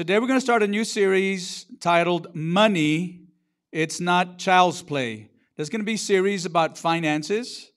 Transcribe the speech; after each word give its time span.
Today 0.00 0.18
we're 0.18 0.28
going 0.28 0.38
to 0.38 0.40
start 0.40 0.62
a 0.62 0.66
new 0.66 0.82
series 0.82 1.66
titled 1.78 2.34
Money, 2.34 3.20
It's 3.70 4.00
Not 4.00 4.38
Child's 4.38 4.80
Play. 4.80 5.28
There's 5.56 5.68
going 5.68 5.82
to 5.82 5.84
be 5.84 5.96
a 5.96 5.98
series 5.98 6.46
about 6.46 6.78
finances. 6.78 7.70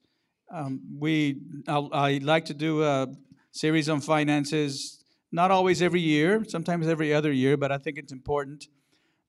Um, 0.50 0.80
we, 1.00 1.42
I'll, 1.68 1.90
I 1.92 2.22
like 2.24 2.46
to 2.46 2.54
do 2.54 2.82
a 2.82 3.10
series 3.52 3.90
on 3.90 4.00
finances, 4.00 5.04
not 5.34 5.52
always 5.52 5.82
every 5.82 6.00
year, 6.00 6.46
sometimes 6.48 6.88
every 6.88 7.14
other 7.14 7.30
year, 7.30 7.58
but 7.58 7.74
I 7.74 7.78
think 7.78 7.98
it's 7.98 8.14
important 8.14 8.70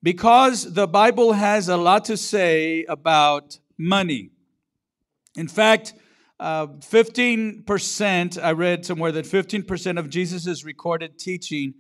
because 0.01 0.75
the 0.75 0.87
Bible 0.87 1.33
has 1.33 1.69
a 1.69 1.77
lot 1.77 2.05
to 2.05 2.17
say 2.17 2.85
about 2.85 3.59
money. 3.77 4.31
In 5.35 5.49
fact, 5.49 5.95
uh, 6.39 6.69
15%, 6.69 8.41
I 8.41 8.53
read 8.53 8.87
somewhere 8.87 9.11
that 9.11 9.25
15% 9.25 9.99
of 9.99 10.09
Jesus' 10.09 10.65
recorded 10.65 11.19
teaching 11.19 11.75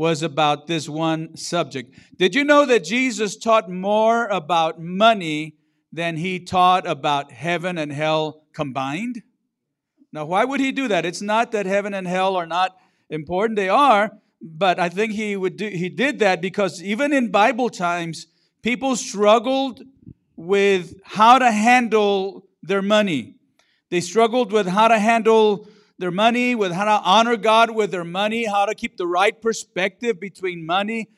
was 0.00 0.22
about 0.22 0.66
this 0.66 0.88
one 0.88 1.36
subject. 1.36 1.94
Did 2.16 2.34
you 2.34 2.42
know 2.42 2.64
that 2.64 2.84
Jesus 2.84 3.36
taught 3.36 3.68
more 3.68 4.28
about 4.28 4.80
money 4.80 5.58
than 5.92 6.16
he 6.16 6.40
taught 6.40 6.86
about 6.86 7.30
heaven 7.30 7.76
and 7.76 7.92
hell 7.92 8.42
combined? 8.54 9.20
Now, 10.10 10.24
why 10.24 10.46
would 10.46 10.58
he 10.58 10.72
do 10.72 10.88
that? 10.88 11.04
It's 11.04 11.20
not 11.20 11.52
that 11.52 11.66
heaven 11.66 11.92
and 11.92 12.06
hell 12.06 12.34
are 12.36 12.46
not 12.46 12.78
important, 13.10 13.58
they 13.58 13.68
are, 13.68 14.12
but 14.40 14.80
I 14.80 14.88
think 14.88 15.12
he 15.12 15.36
would 15.36 15.58
do 15.58 15.68
he 15.68 15.90
did 15.90 16.20
that 16.20 16.40
because 16.40 16.82
even 16.82 17.12
in 17.12 17.30
Bible 17.30 17.68
times, 17.68 18.26
people 18.62 18.96
struggled 18.96 19.82
with 20.34 20.94
how 21.04 21.38
to 21.38 21.50
handle 21.52 22.46
their 22.62 22.80
money. 22.80 23.34
They 23.90 24.00
struggled 24.00 24.50
with 24.50 24.66
how 24.66 24.88
to 24.88 24.98
handle 24.98 25.68
their 26.00 26.10
money, 26.10 26.54
with 26.54 26.72
how 26.72 26.84
to 26.84 27.04
honor 27.04 27.36
God 27.36 27.70
with 27.70 27.90
their 27.90 28.04
money, 28.04 28.46
how 28.46 28.66
to 28.66 28.74
keep 28.74 28.96
the 28.96 29.06
right 29.06 29.40
perspective 29.40 30.18
between 30.18 30.66
money 30.66 31.08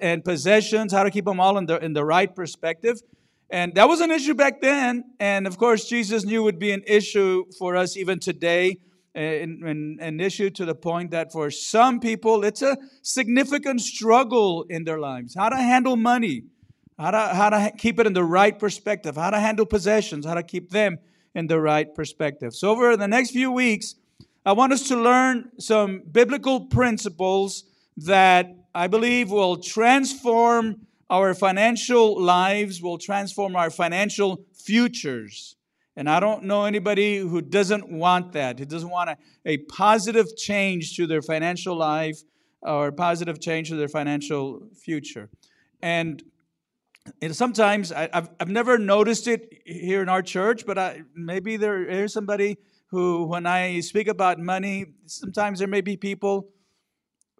and 0.00 0.24
possessions, 0.24 0.92
how 0.92 1.02
to 1.02 1.10
keep 1.10 1.24
them 1.24 1.40
all 1.40 1.58
in 1.58 1.66
the, 1.66 1.82
in 1.84 1.92
the 1.92 2.04
right 2.04 2.34
perspective. 2.34 3.00
And 3.50 3.74
that 3.74 3.88
was 3.88 4.00
an 4.00 4.10
issue 4.10 4.34
back 4.34 4.60
then. 4.60 5.04
And 5.20 5.46
of 5.46 5.56
course, 5.58 5.88
Jesus 5.88 6.24
knew 6.24 6.42
would 6.42 6.58
be 6.58 6.72
an 6.72 6.82
issue 6.86 7.44
for 7.58 7.76
us 7.76 7.96
even 7.96 8.18
today. 8.18 8.78
An 9.14 10.20
issue 10.20 10.50
to 10.50 10.66
the 10.66 10.74
point 10.74 11.10
that 11.12 11.32
for 11.32 11.50
some 11.50 12.00
people, 12.00 12.44
it's 12.44 12.60
a 12.60 12.76
significant 13.00 13.80
struggle 13.80 14.66
in 14.68 14.84
their 14.84 14.98
lives. 14.98 15.34
How 15.34 15.48
to 15.48 15.56
handle 15.56 15.96
money, 15.96 16.42
how 16.98 17.12
to, 17.12 17.18
how 17.18 17.48
to 17.48 17.72
keep 17.78 17.98
it 17.98 18.06
in 18.06 18.12
the 18.12 18.24
right 18.24 18.58
perspective, 18.58 19.16
how 19.16 19.30
to 19.30 19.40
handle 19.40 19.64
possessions, 19.64 20.26
how 20.26 20.34
to 20.34 20.42
keep 20.42 20.68
them 20.68 20.98
in 21.34 21.46
the 21.46 21.58
right 21.58 21.94
perspective. 21.94 22.54
So, 22.54 22.70
over 22.70 22.94
the 22.94 23.08
next 23.08 23.30
few 23.30 23.50
weeks, 23.50 23.94
I 24.46 24.52
want 24.52 24.72
us 24.72 24.86
to 24.88 24.96
learn 24.96 25.50
some 25.58 26.02
biblical 26.12 26.66
principles 26.66 27.64
that 27.96 28.54
I 28.72 28.86
believe 28.86 29.28
will 29.28 29.56
transform 29.56 30.86
our 31.10 31.34
financial 31.34 32.22
lives, 32.22 32.80
will 32.80 32.96
transform 32.96 33.56
our 33.56 33.70
financial 33.70 34.44
futures. 34.54 35.56
And 35.96 36.08
I 36.08 36.20
don't 36.20 36.44
know 36.44 36.64
anybody 36.64 37.18
who 37.18 37.40
doesn't 37.40 37.90
want 37.90 38.34
that, 38.34 38.60
who 38.60 38.66
doesn't 38.66 38.88
want 38.88 39.10
a, 39.10 39.16
a 39.44 39.56
positive 39.56 40.36
change 40.36 40.94
to 40.94 41.08
their 41.08 41.22
financial 41.22 41.74
life 41.74 42.22
or 42.62 42.86
a 42.86 42.92
positive 42.92 43.40
change 43.40 43.70
to 43.70 43.74
their 43.74 43.88
financial 43.88 44.68
future. 44.80 45.28
And, 45.82 46.22
and 47.20 47.34
sometimes 47.34 47.90
I, 47.90 48.08
have 48.12 48.30
I've 48.38 48.48
never 48.48 48.78
noticed 48.78 49.26
it 49.26 49.60
here 49.64 50.02
in 50.02 50.08
our 50.08 50.22
church, 50.22 50.64
but 50.64 50.78
I, 50.78 51.02
maybe 51.16 51.56
there 51.56 51.84
is 51.84 52.12
somebody 52.12 52.58
who, 52.90 53.24
when 53.24 53.46
I 53.46 53.80
speak 53.80 54.08
about 54.08 54.38
money, 54.38 54.86
sometimes 55.06 55.58
there 55.58 55.68
may 55.68 55.80
be 55.80 55.96
people 55.96 56.48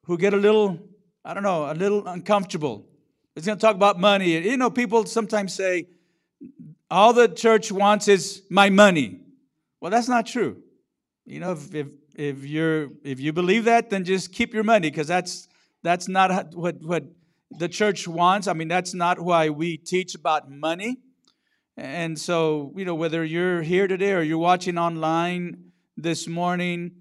who 0.04 0.18
get 0.18 0.34
a 0.34 0.36
little, 0.36 0.78
I 1.24 1.34
don't 1.34 1.42
know, 1.42 1.70
a 1.70 1.74
little 1.74 2.06
uncomfortable. 2.06 2.86
It's 3.34 3.46
going 3.46 3.58
to 3.58 3.62
talk 3.62 3.76
about 3.76 4.00
money. 4.00 4.38
You 4.38 4.56
know, 4.56 4.70
people 4.70 5.06
sometimes 5.06 5.52
say, 5.52 5.86
all 6.90 7.12
the 7.12 7.28
church 7.28 7.70
wants 7.72 8.08
is 8.08 8.42
my 8.50 8.70
money. 8.70 9.20
Well, 9.80 9.90
that's 9.90 10.08
not 10.08 10.26
true. 10.26 10.62
You 11.24 11.40
know, 11.40 11.52
if, 11.52 11.74
if, 11.74 11.86
if, 12.14 12.44
you're, 12.44 12.90
if 13.04 13.20
you 13.20 13.32
believe 13.32 13.64
that, 13.64 13.90
then 13.90 14.04
just 14.04 14.32
keep 14.32 14.54
your 14.54 14.64
money 14.64 14.90
because 14.90 15.08
that's, 15.08 15.48
that's 15.82 16.08
not 16.08 16.54
what, 16.54 16.76
what 16.82 17.04
the 17.50 17.68
church 17.68 18.08
wants. 18.08 18.48
I 18.48 18.52
mean, 18.52 18.68
that's 18.68 18.94
not 18.94 19.20
why 19.20 19.50
we 19.50 19.76
teach 19.76 20.14
about 20.14 20.50
money. 20.50 20.98
And 21.76 22.18
so, 22.18 22.72
you 22.74 22.86
know, 22.86 22.94
whether 22.94 23.22
you're 23.22 23.60
here 23.60 23.86
today 23.86 24.12
or 24.12 24.22
you're 24.22 24.38
watching 24.38 24.78
online 24.78 25.72
this 25.98 26.26
morning, 26.26 26.92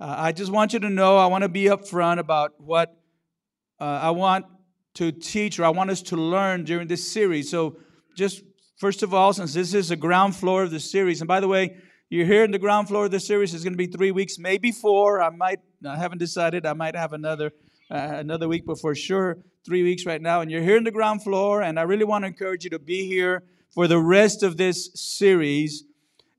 uh, 0.00 0.14
I 0.16 0.32
just 0.32 0.50
want 0.50 0.72
you 0.72 0.78
to 0.78 0.88
know 0.88 1.18
I 1.18 1.26
want 1.26 1.42
to 1.42 1.48
be 1.48 1.64
upfront 1.64 2.18
about 2.18 2.52
what 2.58 2.96
uh, 3.78 3.84
I 3.84 4.10
want 4.12 4.46
to 4.94 5.12
teach 5.12 5.58
or 5.58 5.66
I 5.66 5.68
want 5.68 5.90
us 5.90 6.00
to 6.02 6.16
learn 6.16 6.64
during 6.64 6.88
this 6.88 7.06
series. 7.12 7.50
So, 7.50 7.76
just 8.16 8.42
first 8.78 9.02
of 9.02 9.12
all, 9.12 9.34
since 9.34 9.52
this 9.52 9.74
is 9.74 9.90
the 9.90 9.96
ground 9.96 10.34
floor 10.34 10.62
of 10.62 10.70
the 10.70 10.80
series, 10.80 11.20
and 11.20 11.28
by 11.28 11.40
the 11.40 11.48
way, 11.48 11.76
you're 12.08 12.26
here 12.26 12.44
in 12.44 12.50
the 12.50 12.58
ground 12.58 12.88
floor 12.88 13.04
of 13.04 13.10
the 13.10 13.20
series. 13.20 13.52
It's 13.52 13.64
going 13.64 13.74
to 13.74 13.78
be 13.78 13.88
three 13.88 14.10
weeks, 14.10 14.38
maybe 14.38 14.72
four. 14.72 15.20
I 15.20 15.28
might, 15.28 15.58
I 15.86 15.96
haven't 15.96 16.18
decided. 16.18 16.64
I 16.64 16.72
might 16.72 16.96
have 16.96 17.12
another 17.12 17.52
uh, 17.90 17.96
another 17.96 18.48
week, 18.48 18.64
but 18.64 18.80
for 18.80 18.94
sure, 18.94 19.36
three 19.66 19.82
weeks 19.82 20.06
right 20.06 20.22
now. 20.22 20.40
And 20.40 20.50
you're 20.50 20.62
here 20.62 20.78
in 20.78 20.84
the 20.84 20.90
ground 20.90 21.22
floor, 21.22 21.60
and 21.60 21.78
I 21.78 21.82
really 21.82 22.04
want 22.04 22.22
to 22.22 22.28
encourage 22.28 22.64
you 22.64 22.70
to 22.70 22.78
be 22.78 23.06
here 23.06 23.42
for 23.74 23.88
the 23.88 23.98
rest 23.98 24.42
of 24.42 24.56
this 24.56 24.90
series. 24.94 25.84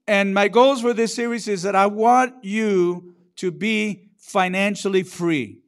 And 0.08 0.34
my 0.34 0.48
goals 0.48 0.82
for 0.82 0.94
this 0.94 1.14
series 1.14 1.48
is 1.48 1.64
that 1.64 1.76
I 1.76 1.88
want 1.88 2.34
you 2.44 3.16
to 3.38 3.52
be 3.52 4.10
financially 4.18 5.04
free. 5.04 5.60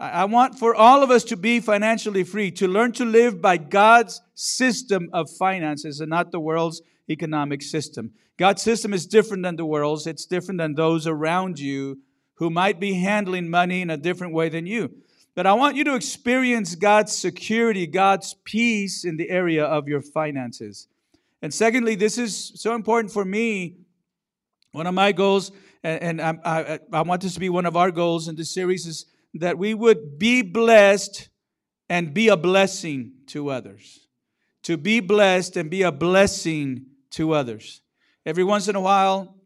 I 0.00 0.24
want 0.24 0.58
for 0.58 0.74
all 0.74 1.04
of 1.04 1.12
us 1.12 1.22
to 1.24 1.36
be 1.36 1.60
financially 1.60 2.24
free, 2.24 2.50
to 2.52 2.66
learn 2.66 2.90
to 2.92 3.04
live 3.04 3.40
by 3.40 3.56
God's 3.56 4.20
system 4.34 5.08
of 5.12 5.30
finances 5.30 6.00
and 6.00 6.10
not 6.10 6.32
the 6.32 6.40
world's 6.40 6.82
economic 7.08 7.62
system. 7.62 8.10
God's 8.36 8.62
system 8.62 8.92
is 8.92 9.06
different 9.06 9.44
than 9.44 9.54
the 9.54 9.64
world's, 9.64 10.08
it's 10.08 10.26
different 10.26 10.58
than 10.58 10.74
those 10.74 11.06
around 11.06 11.60
you 11.60 12.00
who 12.34 12.50
might 12.50 12.80
be 12.80 12.94
handling 12.94 13.48
money 13.48 13.80
in 13.80 13.90
a 13.90 13.96
different 13.96 14.32
way 14.32 14.48
than 14.48 14.66
you. 14.66 14.90
But 15.36 15.46
I 15.46 15.52
want 15.52 15.76
you 15.76 15.84
to 15.84 15.94
experience 15.94 16.74
God's 16.74 17.16
security, 17.16 17.86
God's 17.86 18.34
peace 18.44 19.04
in 19.04 19.16
the 19.16 19.30
area 19.30 19.64
of 19.64 19.86
your 19.86 20.02
finances. 20.02 20.88
And 21.42 21.52
secondly, 21.52 21.96
this 21.96 22.18
is 22.18 22.52
so 22.54 22.74
important 22.74 23.12
for 23.12 23.24
me. 23.24 23.78
One 24.70 24.86
of 24.86 24.94
my 24.94 25.12
goals, 25.12 25.50
and, 25.82 26.22
I, 26.22 26.38
I, 26.44 26.78
I 26.92 27.02
want 27.02 27.20
this 27.20 27.34
to 27.34 27.40
be 27.40 27.48
one 27.48 27.66
of 27.66 27.76
our 27.76 27.90
goals 27.90 28.28
in 28.28 28.36
this 28.36 28.54
series, 28.54 28.86
is 28.86 29.06
that 29.34 29.58
we 29.58 29.74
would 29.74 30.18
be 30.18 30.42
blessed 30.42 31.28
and 31.88 32.14
be 32.14 32.28
a 32.28 32.36
blessing 32.36 33.12
to 33.26 33.50
others. 33.50 34.06
To 34.62 34.76
be 34.76 35.00
blessed 35.00 35.56
and 35.56 35.68
be 35.68 35.82
a 35.82 35.90
blessing 35.90 36.86
to 37.10 37.32
others. 37.32 37.82
Every 38.24 38.44
once 38.44 38.68
in 38.68 38.76
a 38.76 38.80
while, 38.80 39.36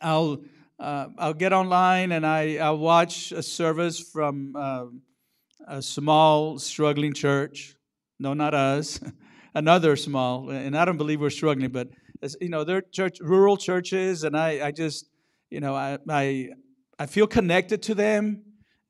I'll 0.00 0.44
uh, 0.78 1.08
I'll 1.18 1.34
get 1.34 1.52
online 1.52 2.12
and 2.12 2.24
I 2.24 2.58
I'll 2.58 2.78
watch 2.78 3.32
a 3.32 3.42
service 3.42 3.98
from 3.98 4.54
uh, 4.54 4.86
a 5.66 5.82
small 5.82 6.58
struggling 6.60 7.12
church. 7.12 7.74
No, 8.20 8.32
not 8.34 8.54
us. 8.54 9.00
another 9.54 9.96
small, 9.96 10.50
and 10.50 10.76
I 10.76 10.84
don't 10.84 10.96
believe 10.96 11.20
we're 11.20 11.30
struggling, 11.30 11.70
but 11.70 11.88
you 12.40 12.48
know, 12.48 12.64
they're 12.64 12.82
church, 12.82 13.18
rural 13.20 13.56
churches, 13.56 14.24
and 14.24 14.36
I, 14.36 14.66
I 14.66 14.70
just, 14.72 15.08
you 15.50 15.60
know, 15.60 15.74
I, 15.74 15.98
I, 16.08 16.50
I 16.98 17.06
feel 17.06 17.26
connected 17.26 17.82
to 17.84 17.94
them. 17.94 18.42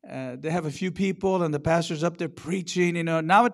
Uh, 0.08 0.36
they 0.38 0.50
have 0.50 0.64
a 0.64 0.70
few 0.70 0.90
people, 0.90 1.42
and 1.42 1.52
the 1.52 1.60
pastor's 1.60 2.02
up 2.02 2.16
there 2.16 2.28
preaching. 2.28 2.96
You 2.96 3.04
know, 3.04 3.20
now 3.20 3.48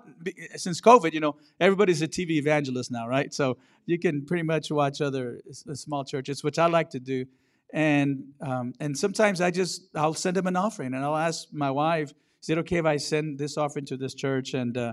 since 0.55 0.81
COVID, 0.81 1.13
you 1.13 1.21
know, 1.21 1.37
everybody's 1.59 2.03
a 2.03 2.09
TV 2.09 2.33
evangelist 2.33 2.93
now, 2.93 3.09
right? 3.09 3.35
So 3.35 3.57
you 3.87 3.99
can 3.99 4.25
pretty 4.25 4.45
much 4.45 4.71
watch 4.71 5.01
other 5.01 5.41
small 5.51 6.05
churches, 6.05 6.45
which 6.45 6.59
I 6.59 6.67
like 6.67 6.91
to 6.91 7.01
do. 7.01 7.27
And 7.73 8.27
um, 8.41 8.73
and 8.79 8.97
sometimes 8.97 9.41
I 9.41 9.51
just 9.51 9.89
I'll 9.97 10.15
send 10.15 10.37
them 10.37 10.47
an 10.47 10.55
offering, 10.55 10.95
and 10.95 11.05
I'll 11.05 11.17
ask 11.17 11.49
my 11.51 11.73
wife, 11.73 12.13
"Is 12.41 12.51
it 12.51 12.59
okay 12.59 12.77
if 12.77 12.85
I 12.85 12.99
send 12.99 13.39
this 13.39 13.57
offering 13.57 13.87
to 13.87 13.97
this 13.97 14.15
church?" 14.15 14.55
And 14.55 14.77
uh, 14.77 14.93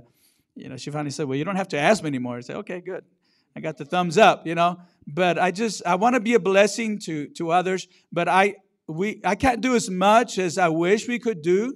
you 0.56 0.69
know, 0.69 0.77
she 0.77 0.92
finally 0.92 1.12
said, 1.12 1.27
Well, 1.27 1.38
you 1.38 1.44
don't 1.44 1.56
have 1.56 1.69
to 1.69 1.80
ask 1.80 2.03
me 2.03 2.07
anymore. 2.07 2.38
I 2.38 2.42
said, 2.42 2.57
Okay, 2.57 2.81
good. 2.81 3.03
I 3.56 3.59
got 3.59 3.77
the 3.77 3.86
thumbs 3.86 4.18
up, 4.18 4.48
you 4.48 4.56
know. 4.56 4.80
But 5.07 5.38
I 5.38 5.51
just 5.51 5.86
I 5.86 5.95
want 5.95 6.15
to 6.15 6.19
be 6.19 6.33
a 6.36 6.39
blessing 6.39 7.00
to 7.00 7.27
to 7.38 7.51
others, 7.51 7.88
but 8.12 8.27
I 8.27 8.56
we 8.88 9.21
I 9.25 9.36
can't 9.36 9.62
do 9.62 9.75
as 9.75 9.89
much 9.89 10.38
as 10.38 10.57
I 10.57 10.69
wish 10.69 11.07
we 11.07 11.19
could 11.19 11.42
do. 11.42 11.74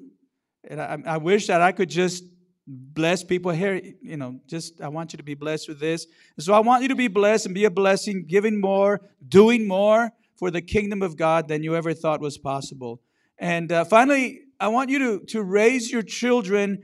And 0.67 0.81
I, 0.81 0.97
I 1.05 1.17
wish 1.17 1.47
that 1.47 1.61
I 1.61 1.71
could 1.71 1.89
just 1.89 2.23
bless 2.67 3.23
people 3.23 3.51
here. 3.51 3.79
You 4.01 4.17
know, 4.17 4.39
just 4.47 4.81
I 4.81 4.87
want 4.87 5.13
you 5.13 5.17
to 5.17 5.23
be 5.23 5.35
blessed 5.35 5.67
with 5.67 5.79
this. 5.79 6.07
so 6.39 6.53
I 6.53 6.59
want 6.59 6.83
you 6.83 6.89
to 6.89 6.95
be 6.95 7.07
blessed 7.07 7.45
and 7.45 7.55
be 7.55 7.65
a 7.65 7.71
blessing, 7.71 8.25
giving 8.27 8.59
more, 8.59 9.01
doing 9.27 9.67
more 9.67 10.11
for 10.37 10.51
the 10.51 10.61
kingdom 10.61 11.01
of 11.01 11.15
God 11.15 11.47
than 11.47 11.63
you 11.63 11.75
ever 11.75 11.93
thought 11.93 12.19
was 12.19 12.37
possible. 12.37 13.01
And 13.37 13.71
uh, 13.71 13.85
finally, 13.85 14.41
I 14.59 14.69
want 14.69 14.89
you 14.89 14.99
to, 14.99 15.25
to 15.27 15.43
raise 15.43 15.91
your 15.91 16.01
children 16.01 16.79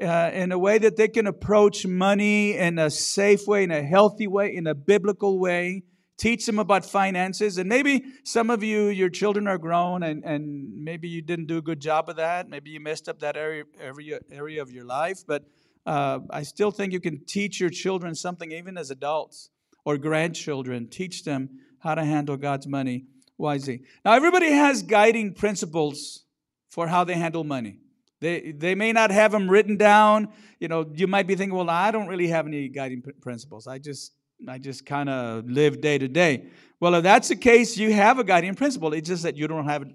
uh, 0.00 0.30
in 0.32 0.52
a 0.52 0.58
way 0.58 0.78
that 0.78 0.96
they 0.96 1.08
can 1.08 1.26
approach 1.26 1.86
money 1.86 2.56
in 2.56 2.78
a 2.78 2.90
safe 2.90 3.46
way, 3.46 3.64
in 3.64 3.70
a 3.70 3.82
healthy 3.82 4.26
way, 4.26 4.54
in 4.54 4.66
a 4.66 4.74
biblical 4.74 5.38
way, 5.38 5.82
teach 6.16 6.46
them 6.46 6.58
about 6.58 6.84
finances. 6.84 7.58
And 7.58 7.68
maybe 7.68 8.04
some 8.24 8.50
of 8.50 8.62
you, 8.62 8.88
your 8.88 9.08
children 9.08 9.46
are 9.46 9.58
grown 9.58 10.02
and, 10.02 10.24
and 10.24 10.84
maybe 10.84 11.08
you 11.08 11.22
didn't 11.22 11.46
do 11.46 11.58
a 11.58 11.62
good 11.62 11.80
job 11.80 12.08
of 12.08 12.16
that. 12.16 12.48
Maybe 12.48 12.70
you 12.70 12.80
messed 12.80 13.08
up 13.08 13.20
that 13.20 13.36
area, 13.36 13.64
area, 13.80 14.20
area 14.30 14.62
of 14.62 14.70
your 14.70 14.84
life. 14.84 15.24
But 15.26 15.44
uh, 15.86 16.20
I 16.30 16.42
still 16.42 16.70
think 16.70 16.92
you 16.92 17.00
can 17.00 17.24
teach 17.24 17.58
your 17.58 17.70
children 17.70 18.14
something, 18.14 18.52
even 18.52 18.76
as 18.76 18.90
adults 18.90 19.50
or 19.84 19.96
grandchildren. 19.96 20.88
Teach 20.88 21.24
them 21.24 21.48
how 21.78 21.94
to 21.94 22.04
handle 22.04 22.36
God's 22.36 22.66
money 22.66 23.06
wisely. 23.38 23.82
Now, 24.04 24.12
everybody 24.12 24.50
has 24.52 24.82
guiding 24.82 25.32
principles 25.32 26.24
for 26.68 26.88
how 26.88 27.04
they 27.04 27.14
handle 27.14 27.44
money. 27.44 27.78
They, 28.20 28.52
they 28.52 28.74
may 28.74 28.92
not 28.92 29.10
have 29.10 29.32
them 29.32 29.50
written 29.50 29.76
down. 29.76 30.28
You 30.58 30.68
know, 30.68 30.90
you 30.94 31.06
might 31.06 31.26
be 31.26 31.34
thinking, 31.34 31.56
well, 31.56 31.70
I 31.70 31.90
don't 31.90 32.06
really 32.06 32.28
have 32.28 32.46
any 32.46 32.68
guiding 32.68 33.02
principles. 33.20 33.66
I 33.66 33.78
just 33.78 34.12
I 34.48 34.58
just 34.58 34.86
kind 34.86 35.08
of 35.08 35.44
live 35.50 35.80
day 35.80 35.98
to 35.98 36.08
day. 36.08 36.46
Well, 36.80 36.94
if 36.94 37.02
that's 37.02 37.28
the 37.28 37.36
case, 37.36 37.76
you 37.76 37.92
have 37.92 38.18
a 38.18 38.24
guiding 38.24 38.54
principle. 38.54 38.92
It's 38.94 39.08
just 39.08 39.22
that 39.24 39.36
you 39.36 39.46
don't 39.46 39.66
have 39.66 39.82
it 39.82 39.88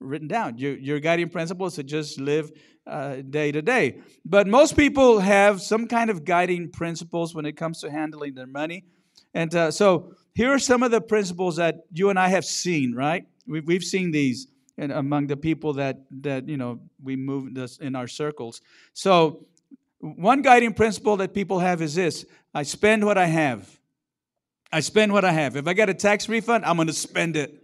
written 0.00 0.28
down. 0.28 0.58
Your, 0.58 0.76
your 0.76 1.00
guiding 1.00 1.28
principle 1.28 1.66
is 1.66 1.74
to 1.74 1.84
just 1.84 2.18
live 2.18 2.50
uh, 2.86 3.16
day 3.30 3.52
to 3.52 3.62
day. 3.62 4.00
But 4.24 4.48
most 4.48 4.76
people 4.76 5.20
have 5.20 5.62
some 5.62 5.86
kind 5.86 6.10
of 6.10 6.24
guiding 6.24 6.70
principles 6.70 7.34
when 7.34 7.46
it 7.46 7.56
comes 7.56 7.80
to 7.80 7.90
handling 7.90 8.34
their 8.34 8.46
money. 8.46 8.84
And 9.34 9.54
uh, 9.54 9.70
so 9.70 10.14
here 10.34 10.50
are 10.52 10.58
some 10.58 10.82
of 10.82 10.90
the 10.90 11.00
principles 11.00 11.56
that 11.56 11.76
you 11.92 12.10
and 12.10 12.18
I 12.18 12.28
have 12.28 12.44
seen, 12.44 12.94
right? 12.94 13.24
We've, 13.46 13.66
we've 13.66 13.84
seen 13.84 14.10
these 14.10 14.48
in, 14.78 14.90
among 14.90 15.26
the 15.26 15.36
people 15.36 15.74
that, 15.74 15.98
that, 16.22 16.48
you 16.48 16.56
know, 16.56 16.80
we 17.02 17.16
move 17.16 17.54
this 17.54 17.78
in 17.78 17.94
our 17.94 18.08
circles. 18.08 18.60
So 18.92 19.46
one 19.98 20.42
guiding 20.42 20.74
principle 20.74 21.16
that 21.18 21.34
people 21.34 21.58
have 21.60 21.82
is 21.82 21.94
this 21.94 22.24
I 22.54 22.62
spend 22.64 23.04
what 23.04 23.18
I 23.18 23.26
have. 23.26 23.78
I 24.72 24.80
spend 24.80 25.12
what 25.12 25.24
I 25.24 25.32
have. 25.32 25.56
If 25.56 25.66
I 25.66 25.74
get 25.74 25.90
a 25.90 25.94
tax 25.94 26.28
refund, 26.28 26.64
I'm 26.64 26.76
going 26.76 26.88
to 26.88 26.94
spend 26.94 27.36
it. 27.36 27.62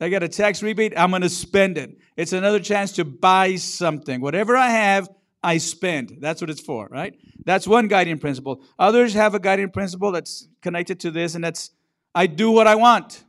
I 0.00 0.08
get 0.08 0.22
a 0.22 0.28
tax 0.28 0.62
rebate, 0.62 0.94
I'm 0.96 1.10
going 1.10 1.22
to 1.22 1.28
spend 1.28 1.76
it. 1.76 1.98
It's 2.16 2.32
another 2.32 2.58
chance 2.58 2.92
to 2.92 3.04
buy 3.04 3.56
something. 3.56 4.20
Whatever 4.20 4.56
I 4.56 4.70
have, 4.70 5.10
I 5.42 5.58
spend. 5.58 6.18
That's 6.20 6.40
what 6.40 6.48
it's 6.48 6.60
for, 6.60 6.88
right? 6.90 7.14
That's 7.44 7.66
one 7.66 7.86
guiding 7.88 8.18
principle. 8.18 8.62
Others 8.78 9.14
have 9.14 9.34
a 9.34 9.38
guiding 9.38 9.70
principle 9.70 10.12
that's 10.12 10.48
connected 10.62 11.00
to 11.00 11.10
this, 11.10 11.34
and 11.34 11.44
that's 11.44 11.70
I 12.14 12.26
do 12.26 12.50
what 12.50 12.66
I 12.66 12.76
want. 12.76 13.24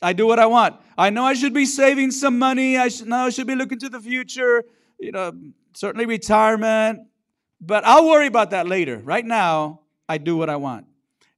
I 0.00 0.12
do 0.12 0.26
what 0.26 0.38
I 0.38 0.46
want. 0.46 0.76
I 0.96 1.10
know 1.10 1.24
I 1.24 1.34
should 1.34 1.54
be 1.54 1.66
saving 1.66 2.10
some 2.10 2.38
money. 2.38 2.76
I 2.76 2.88
should, 2.88 3.08
know 3.08 3.26
I 3.26 3.30
should 3.30 3.46
be 3.46 3.54
looking 3.54 3.78
to 3.80 3.88
the 3.88 4.00
future, 4.00 4.64
you 4.98 5.12
know, 5.12 5.32
certainly 5.74 6.06
retirement, 6.06 7.00
but 7.60 7.84
I'll 7.84 8.06
worry 8.06 8.26
about 8.26 8.50
that 8.50 8.68
later. 8.68 8.98
Right 8.98 9.24
now, 9.24 9.80
I 10.08 10.18
do 10.18 10.36
what 10.36 10.48
I 10.48 10.56
want. 10.56 10.86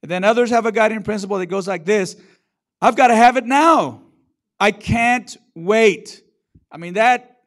And 0.02 0.10
then 0.10 0.24
others 0.24 0.50
have 0.50 0.66
a 0.66 0.72
guiding 0.72 1.02
principle 1.02 1.38
that 1.38 1.46
goes 1.46 1.68
like 1.68 1.84
this 1.84 2.16
I've 2.82 2.96
got 2.96 3.08
to 3.08 3.16
have 3.16 3.36
it 3.36 3.44
now. 3.44 4.02
I 4.58 4.72
can't 4.72 5.36
wait. 5.54 6.22
I 6.72 6.78
mean, 6.78 6.94
that 6.94 7.38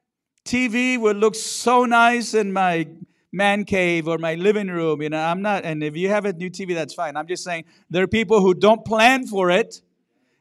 TV 0.46 1.00
would 1.00 1.18
look 1.18 1.36
so 1.36 1.86
nice 1.86 2.34
in 2.34 2.52
my 2.54 2.88
man 3.32 3.66
cave 3.66 4.08
or 4.08 4.18
my 4.18 4.36
living 4.36 4.68
room. 4.68 5.02
You 5.02 5.10
know, 5.10 5.20
I'm 5.20 5.42
not, 5.42 5.66
and 5.66 5.84
if 5.84 5.96
you 5.96 6.10
have 6.10 6.26
a 6.26 6.34
new 6.34 6.50
TV, 6.50 6.76
that's 6.76 6.94
fine. 6.94 7.18
I'm 7.18 7.28
just 7.28 7.44
saying 7.44 7.66
there 7.90 8.04
are 8.04 8.08
people 8.08 8.42
who 8.42 8.54
don't 8.54 8.86
plan 8.86 9.26
for 9.26 9.50
it, 9.50 9.82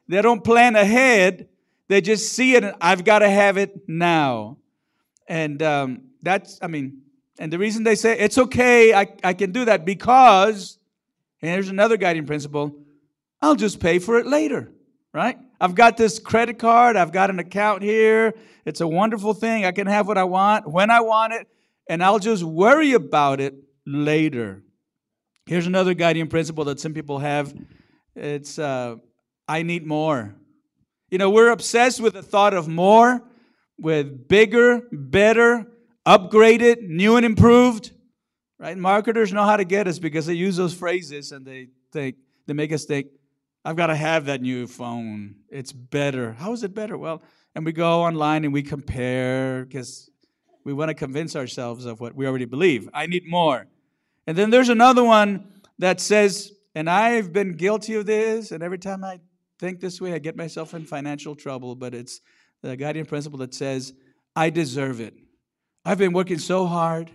they 0.07 0.21
don't 0.21 0.43
plan 0.43 0.75
ahead. 0.75 1.47
They 1.87 2.01
just 2.01 2.33
see 2.33 2.55
it, 2.55 2.75
I've 2.81 3.03
got 3.03 3.19
to 3.19 3.29
have 3.29 3.57
it 3.57 3.87
now. 3.87 4.57
And 5.27 5.61
um, 5.61 6.01
that's, 6.21 6.59
I 6.61 6.67
mean, 6.67 7.01
and 7.39 7.51
the 7.51 7.59
reason 7.59 7.83
they 7.83 7.95
say 7.95 8.17
it's 8.17 8.37
okay, 8.37 8.93
I, 8.93 9.07
I 9.23 9.33
can 9.33 9.51
do 9.51 9.65
that 9.65 9.85
because 9.85 10.77
and 11.43 11.51
here's 11.51 11.67
another 11.67 11.97
guiding 11.97 12.25
principle 12.25 12.73
I'll 13.41 13.55
just 13.55 13.81
pay 13.81 13.99
for 13.99 14.17
it 14.17 14.25
later, 14.25 14.71
right? 15.13 15.37
I've 15.59 15.75
got 15.75 15.97
this 15.97 16.17
credit 16.17 16.57
card, 16.57 16.95
I've 16.95 17.11
got 17.11 17.29
an 17.29 17.39
account 17.39 17.83
here. 17.83 18.33
It's 18.65 18.79
a 18.79 18.87
wonderful 18.87 19.33
thing. 19.33 19.65
I 19.65 19.73
can 19.73 19.85
have 19.87 20.07
what 20.07 20.17
I 20.17 20.23
want 20.23 20.65
when 20.65 20.89
I 20.89 21.01
want 21.01 21.33
it, 21.33 21.49
and 21.89 22.01
I'll 22.01 22.19
just 22.19 22.43
worry 22.43 22.93
about 22.93 23.41
it 23.41 23.55
later. 23.85 24.63
Here's 25.45 25.67
another 25.67 25.93
guiding 25.93 26.29
principle 26.29 26.63
that 26.65 26.79
some 26.79 26.93
people 26.93 27.19
have 27.19 27.53
it's 28.15 28.57
uh, 28.57 28.95
I 29.53 29.61
need 29.61 29.85
more. 29.85 30.33
You 31.11 31.19
know, 31.19 31.29
we're 31.29 31.51
obsessed 31.51 32.01
with 32.01 32.13
the 32.13 32.23
thought 32.23 32.55
of 32.55 32.67
more, 32.67 33.21
with 33.77 34.27
bigger, 34.27 34.81
better, 34.91 35.67
upgraded, 36.07 36.89
new 36.89 37.17
and 37.17 37.23
improved. 37.23 37.91
Right? 38.57 38.75
Marketers 38.75 39.31
know 39.31 39.43
how 39.43 39.57
to 39.57 39.63
get 39.63 39.87
us 39.87 39.99
because 39.99 40.25
they 40.25 40.33
use 40.33 40.57
those 40.57 40.73
phrases 40.73 41.31
and 41.31 41.45
they 41.45 41.67
think 41.91 42.15
they 42.47 42.53
make 42.53 42.73
us 42.73 42.85
think, 42.85 43.09
I've 43.63 43.75
got 43.75 43.87
to 43.87 43.95
have 43.95 44.25
that 44.25 44.41
new 44.41 44.65
phone. 44.65 45.35
It's 45.49 45.71
better. 45.71 46.31
How 46.33 46.51
is 46.53 46.63
it 46.63 46.73
better? 46.73 46.97
Well, 46.97 47.21
and 47.53 47.63
we 47.63 47.73
go 47.73 48.01
online 48.01 48.45
and 48.45 48.53
we 48.53 48.63
compare 48.63 49.65
because 49.65 50.09
we 50.65 50.73
want 50.73 50.89
to 50.89 50.95
convince 50.95 51.35
ourselves 51.35 51.85
of 51.85 52.01
what 52.01 52.15
we 52.15 52.25
already 52.25 52.45
believe. 52.45 52.89
I 52.91 53.05
need 53.05 53.29
more. 53.29 53.67
And 54.25 54.35
then 54.35 54.49
there's 54.49 54.69
another 54.69 55.03
one 55.03 55.61
that 55.77 56.01
says, 56.01 56.51
and 56.73 56.89
I've 56.89 57.31
been 57.31 57.51
guilty 57.51 57.93
of 57.93 58.07
this, 58.07 58.51
and 58.51 58.63
every 58.63 58.79
time 58.79 59.03
I 59.03 59.19
think 59.63 59.79
this 59.79 60.01
way, 60.01 60.13
I 60.13 60.19
get 60.19 60.35
myself 60.35 60.73
in 60.73 60.83
financial 60.83 61.35
trouble, 61.35 61.73
but 61.73 61.95
it's 61.95 62.19
the 62.61 62.75
guiding 62.75 63.05
principle 63.05 63.39
that 63.39 63.53
says, 63.53 63.93
I 64.35 64.49
deserve 64.49 64.99
it. 64.99 65.13
I've 65.85 65.97
been 65.97 66.11
working 66.11 66.37
so 66.37 66.65
hard. 66.65 67.09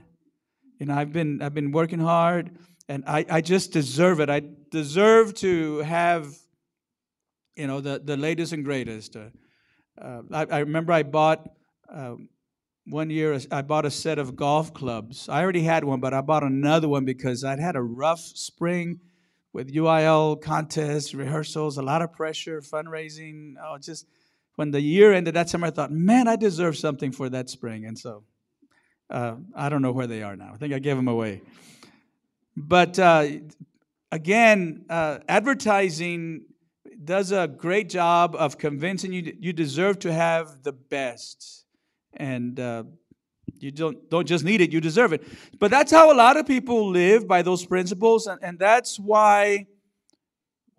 You 0.78 0.86
know, 0.86 0.94
I've 0.94 1.12
been 1.12 1.42
I've 1.42 1.52
been 1.52 1.72
working 1.72 1.98
hard, 1.98 2.56
and 2.88 3.04
I, 3.06 3.26
I 3.28 3.40
just 3.42 3.72
deserve 3.72 4.20
it. 4.20 4.30
I 4.30 4.40
deserve 4.70 5.34
to 5.34 5.78
have, 5.80 6.34
you 7.54 7.66
know, 7.66 7.80
the 7.80 8.00
the 8.02 8.16
latest 8.16 8.52
and 8.52 8.64
greatest. 8.64 9.16
Uh, 9.16 9.30
uh, 10.00 10.22
I, 10.32 10.46
I, 10.46 10.58
remember 10.60 10.92
I 10.92 11.02
bought 11.02 11.50
uh, 11.92 12.14
one 12.86 13.10
year. 13.10 13.38
I 13.50 13.60
bought 13.60 13.84
a 13.84 13.90
set 13.90 14.18
of 14.18 14.36
golf 14.36 14.72
clubs. 14.72 15.28
I 15.28 15.42
already 15.42 15.64
had 15.64 15.84
one, 15.84 16.00
but 16.00 16.14
I 16.14 16.22
bought 16.22 16.44
another 16.44 16.88
one 16.88 17.04
because 17.04 17.44
I'd 17.44 17.60
had 17.60 17.76
a 17.76 17.82
rough 17.82 18.20
spring 18.20 19.00
with 19.52 19.72
UIL 19.72 20.40
contests, 20.40 21.14
rehearsals, 21.14 21.78
a 21.78 21.82
lot 21.82 22.02
of 22.02 22.12
pressure, 22.12 22.60
fundraising. 22.60 23.54
Oh, 23.62 23.78
just 23.78 24.06
when 24.56 24.70
the 24.70 24.80
year 24.80 25.12
ended 25.12 25.34
that 25.34 25.48
summer, 25.48 25.68
I 25.68 25.70
thought, 25.70 25.92
man, 25.92 26.28
I 26.28 26.36
deserve 26.36 26.76
something 26.76 27.12
for 27.12 27.28
that 27.30 27.48
spring, 27.48 27.84
and 27.84 27.98
so 27.98 28.24
uh, 29.10 29.36
I 29.54 29.68
don't 29.68 29.82
know 29.82 29.92
where 29.92 30.06
they 30.06 30.22
are 30.22 30.36
now. 30.36 30.52
I 30.54 30.56
think 30.56 30.74
I 30.74 30.78
gave 30.78 30.96
them 30.96 31.08
away. 31.08 31.42
But 32.56 32.98
uh, 32.98 33.26
again, 34.10 34.84
uh, 34.90 35.18
advertising 35.28 36.44
does 37.02 37.30
a 37.32 37.46
great 37.46 37.88
job 37.88 38.34
of 38.34 38.58
convincing 38.58 39.12
you 39.12 39.36
you 39.38 39.52
deserve 39.52 40.00
to 40.00 40.12
have 40.12 40.62
the 40.62 40.72
best, 40.72 41.64
and 42.14 42.58
uh, 42.58 42.84
you 43.60 43.70
don't 43.70 44.08
don't 44.10 44.26
just 44.26 44.44
need 44.44 44.60
it; 44.60 44.72
you 44.72 44.80
deserve 44.80 45.12
it. 45.12 45.22
But 45.58 45.70
that's 45.70 45.92
how 45.92 46.12
a 46.12 46.16
lot 46.16 46.36
of 46.36 46.46
people 46.46 46.88
live 46.88 47.26
by 47.26 47.42
those 47.42 47.64
principles, 47.64 48.26
and, 48.26 48.38
and 48.42 48.58
that's 48.58 48.98
why 48.98 49.66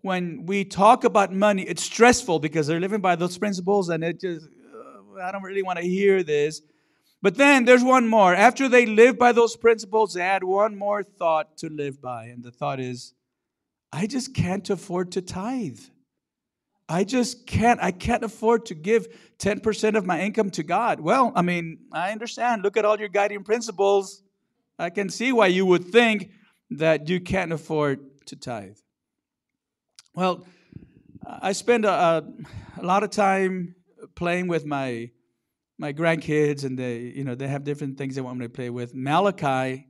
when 0.01 0.45
we 0.45 0.63
talk 0.63 1.03
about 1.03 1.33
money, 1.33 1.63
it's 1.63 1.83
stressful 1.83 2.39
because 2.39 2.67
they're 2.67 2.79
living 2.79 3.01
by 3.01 3.15
those 3.15 3.37
principles, 3.37 3.89
and 3.89 4.03
it 4.03 4.19
just 4.19 4.47
uh, 4.47 5.21
I 5.21 5.31
don't 5.31 5.43
really 5.43 5.63
want 5.63 5.79
to 5.79 5.85
hear 5.85 6.23
this. 6.23 6.61
But 7.21 7.35
then 7.35 7.65
there's 7.65 7.83
one 7.83 8.07
more. 8.07 8.33
After 8.33 8.69
they 8.69 8.85
live 8.85 9.17
by 9.17 9.33
those 9.33 9.57
principles, 9.57 10.13
they 10.13 10.21
add 10.21 10.43
one 10.43 10.77
more 10.77 11.03
thought 11.03 11.57
to 11.57 11.69
live 11.69 12.01
by. 12.01 12.25
And 12.25 12.43
the 12.43 12.51
thought 12.51 12.79
is, 12.79 13.13
I 13.91 14.07
just 14.07 14.33
can't 14.33 14.69
afford 14.69 15.11
to 15.13 15.21
tithe. 15.21 15.79
I 16.89 17.03
just 17.03 17.45
can't. 17.45 17.79
I 17.81 17.91
can't 17.91 18.23
afford 18.23 18.65
to 18.65 18.75
give 18.75 19.07
10% 19.37 19.95
of 19.95 20.07
my 20.07 20.19
income 20.21 20.49
to 20.51 20.63
God. 20.63 20.99
Well, 20.99 21.31
I 21.35 21.43
mean, 21.43 21.77
I 21.93 22.11
understand. 22.11 22.63
Look 22.63 22.77
at 22.77 22.83
all 22.83 22.99
your 22.99 23.09
guiding 23.09 23.43
principles. 23.43 24.23
I 24.79 24.89
can 24.89 25.09
see 25.09 25.31
why 25.31 25.47
you 25.47 25.67
would 25.67 25.85
think 25.85 26.31
that 26.71 27.07
you 27.07 27.19
can't 27.19 27.53
afford 27.53 28.25
to 28.25 28.35
tithe. 28.35 28.77
Well, 30.15 30.47
I 31.25 31.51
spend 31.51 31.85
a, 31.85 31.91
a, 31.91 32.23
a 32.81 32.83
lot 32.83 33.03
of 33.03 33.11
time 33.11 33.75
playing 34.15 34.47
with 34.47 34.65
my 34.65 35.11
my 35.77 35.93
grandkids 35.93 36.65
and 36.65 36.77
they 36.77 36.97
you 36.99 37.23
know 37.23 37.35
they 37.35 37.47
have 37.47 37.63
different 37.63 37.97
things 37.97 38.15
they 38.15 38.21
want 38.21 38.37
me 38.37 38.45
to 38.45 38.49
play 38.49 38.69
with 38.69 38.93
malachi 38.93 39.87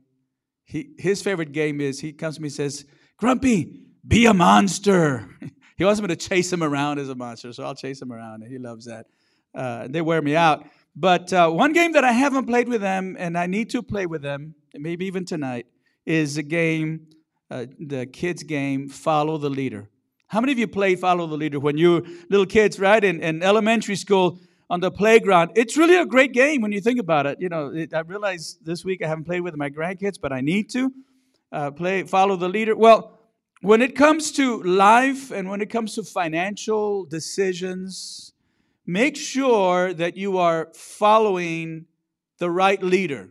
he, 0.62 0.90
his 0.98 1.20
favorite 1.20 1.50
game 1.50 1.80
is 1.80 1.98
he 1.98 2.12
comes 2.12 2.36
to 2.36 2.42
me 2.42 2.46
and 2.46 2.52
says 2.52 2.84
grumpy 3.16 3.80
be 4.06 4.26
a 4.26 4.34
monster 4.34 5.28
he 5.80 5.84
wants 5.86 5.98
me 5.98 6.08
to 6.08 6.16
chase 6.16 6.52
him 6.52 6.62
around 6.62 6.98
as 6.98 7.08
a 7.08 7.14
monster 7.14 7.52
so 7.52 7.64
i'll 7.64 7.74
chase 7.74 8.02
him 8.02 8.12
around 8.12 8.42
and 8.42 8.52
he 8.52 8.58
loves 8.58 8.84
that 8.84 9.06
uh, 9.54 9.88
they 9.88 10.02
wear 10.02 10.20
me 10.20 10.36
out 10.36 10.66
but 10.94 11.32
uh, 11.32 11.48
one 11.48 11.72
game 11.72 11.92
that 11.92 12.04
i 12.04 12.12
haven't 12.12 12.44
played 12.44 12.68
with 12.68 12.82
them 12.82 13.16
and 13.18 13.38
i 13.38 13.46
need 13.46 13.70
to 13.70 13.82
play 13.82 14.04
with 14.04 14.20
them 14.20 14.54
maybe 14.74 15.06
even 15.06 15.24
tonight 15.24 15.66
is 16.04 16.36
a 16.36 16.42
game 16.42 17.06
uh, 17.50 17.64
the 17.78 18.04
kids 18.04 18.42
game 18.42 18.88
follow 18.88 19.38
the 19.38 19.48
leader 19.48 19.88
how 20.26 20.40
many 20.40 20.52
of 20.52 20.58
you 20.58 20.68
played 20.68 21.00
follow 21.00 21.26
the 21.26 21.36
leader 21.36 21.58
when 21.58 21.78
you 21.78 21.94
were 21.94 22.02
little 22.28 22.46
kids 22.46 22.78
right 22.78 23.02
in, 23.02 23.22
in 23.22 23.42
elementary 23.42 23.96
school 23.96 24.38
on 24.70 24.78
the 24.78 24.90
playground. 24.90 25.50
It's 25.56 25.76
really 25.76 25.96
a 25.96 26.06
great 26.06 26.32
game 26.32 26.62
when 26.62 26.70
you 26.70 26.80
think 26.80 27.00
about 27.00 27.26
it. 27.26 27.40
You 27.40 27.48
know, 27.48 27.72
it, 27.74 27.92
I 27.92 28.00
realize 28.00 28.56
this 28.62 28.84
week 28.84 29.02
I 29.02 29.08
haven't 29.08 29.24
played 29.24 29.40
with 29.40 29.56
my 29.56 29.68
grandkids, 29.68 30.18
but 30.20 30.32
I 30.32 30.40
need 30.40 30.70
to 30.70 30.92
uh, 31.50 31.72
play, 31.72 32.04
follow 32.04 32.36
the 32.36 32.48
leader. 32.48 32.76
Well, 32.76 33.19
when 33.62 33.82
it 33.82 33.94
comes 33.94 34.32
to 34.32 34.62
life 34.62 35.30
and 35.30 35.48
when 35.50 35.60
it 35.60 35.70
comes 35.70 35.94
to 35.94 36.02
financial 36.02 37.04
decisions, 37.04 38.32
make 38.86 39.16
sure 39.16 39.92
that 39.94 40.16
you 40.16 40.38
are 40.38 40.68
following 40.74 41.84
the 42.38 42.50
right 42.50 42.82
leader. 42.82 43.28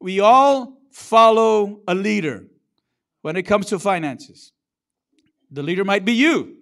We 0.00 0.20
all 0.20 0.78
follow 0.90 1.80
a 1.88 1.94
leader 1.94 2.46
when 3.22 3.36
it 3.36 3.42
comes 3.42 3.66
to 3.66 3.78
finances. 3.78 4.52
The 5.50 5.62
leader 5.62 5.84
might 5.84 6.04
be 6.04 6.12
you. 6.12 6.56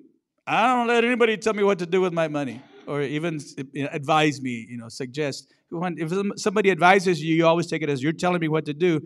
I 0.47 0.75
don't 0.75 0.87
let 0.87 1.05
anybody 1.05 1.37
tell 1.37 1.55
me 1.55 1.63
what 1.63 1.79
to 1.79 1.87
do 1.87 2.01
with 2.01 2.13
my 2.13 2.29
money 2.29 2.63
or 2.87 3.03
even 3.03 3.39
advise 3.93 4.41
me, 4.41 4.67
you 4.69 4.79
know, 4.79 4.89
suggest. 4.89 5.53
When, 5.71 5.97
if 5.99 6.13
somebody 6.41 6.71
advises 6.71 7.23
you, 7.23 7.35
you 7.35 7.47
always 7.47 7.67
take 7.67 7.83
it 7.83 7.89
as 7.89 8.03
you're 8.03 8.13
telling 8.13 8.41
me 8.41 8.49
what 8.49 8.65
to 8.65 8.75
do. 8.75 9.01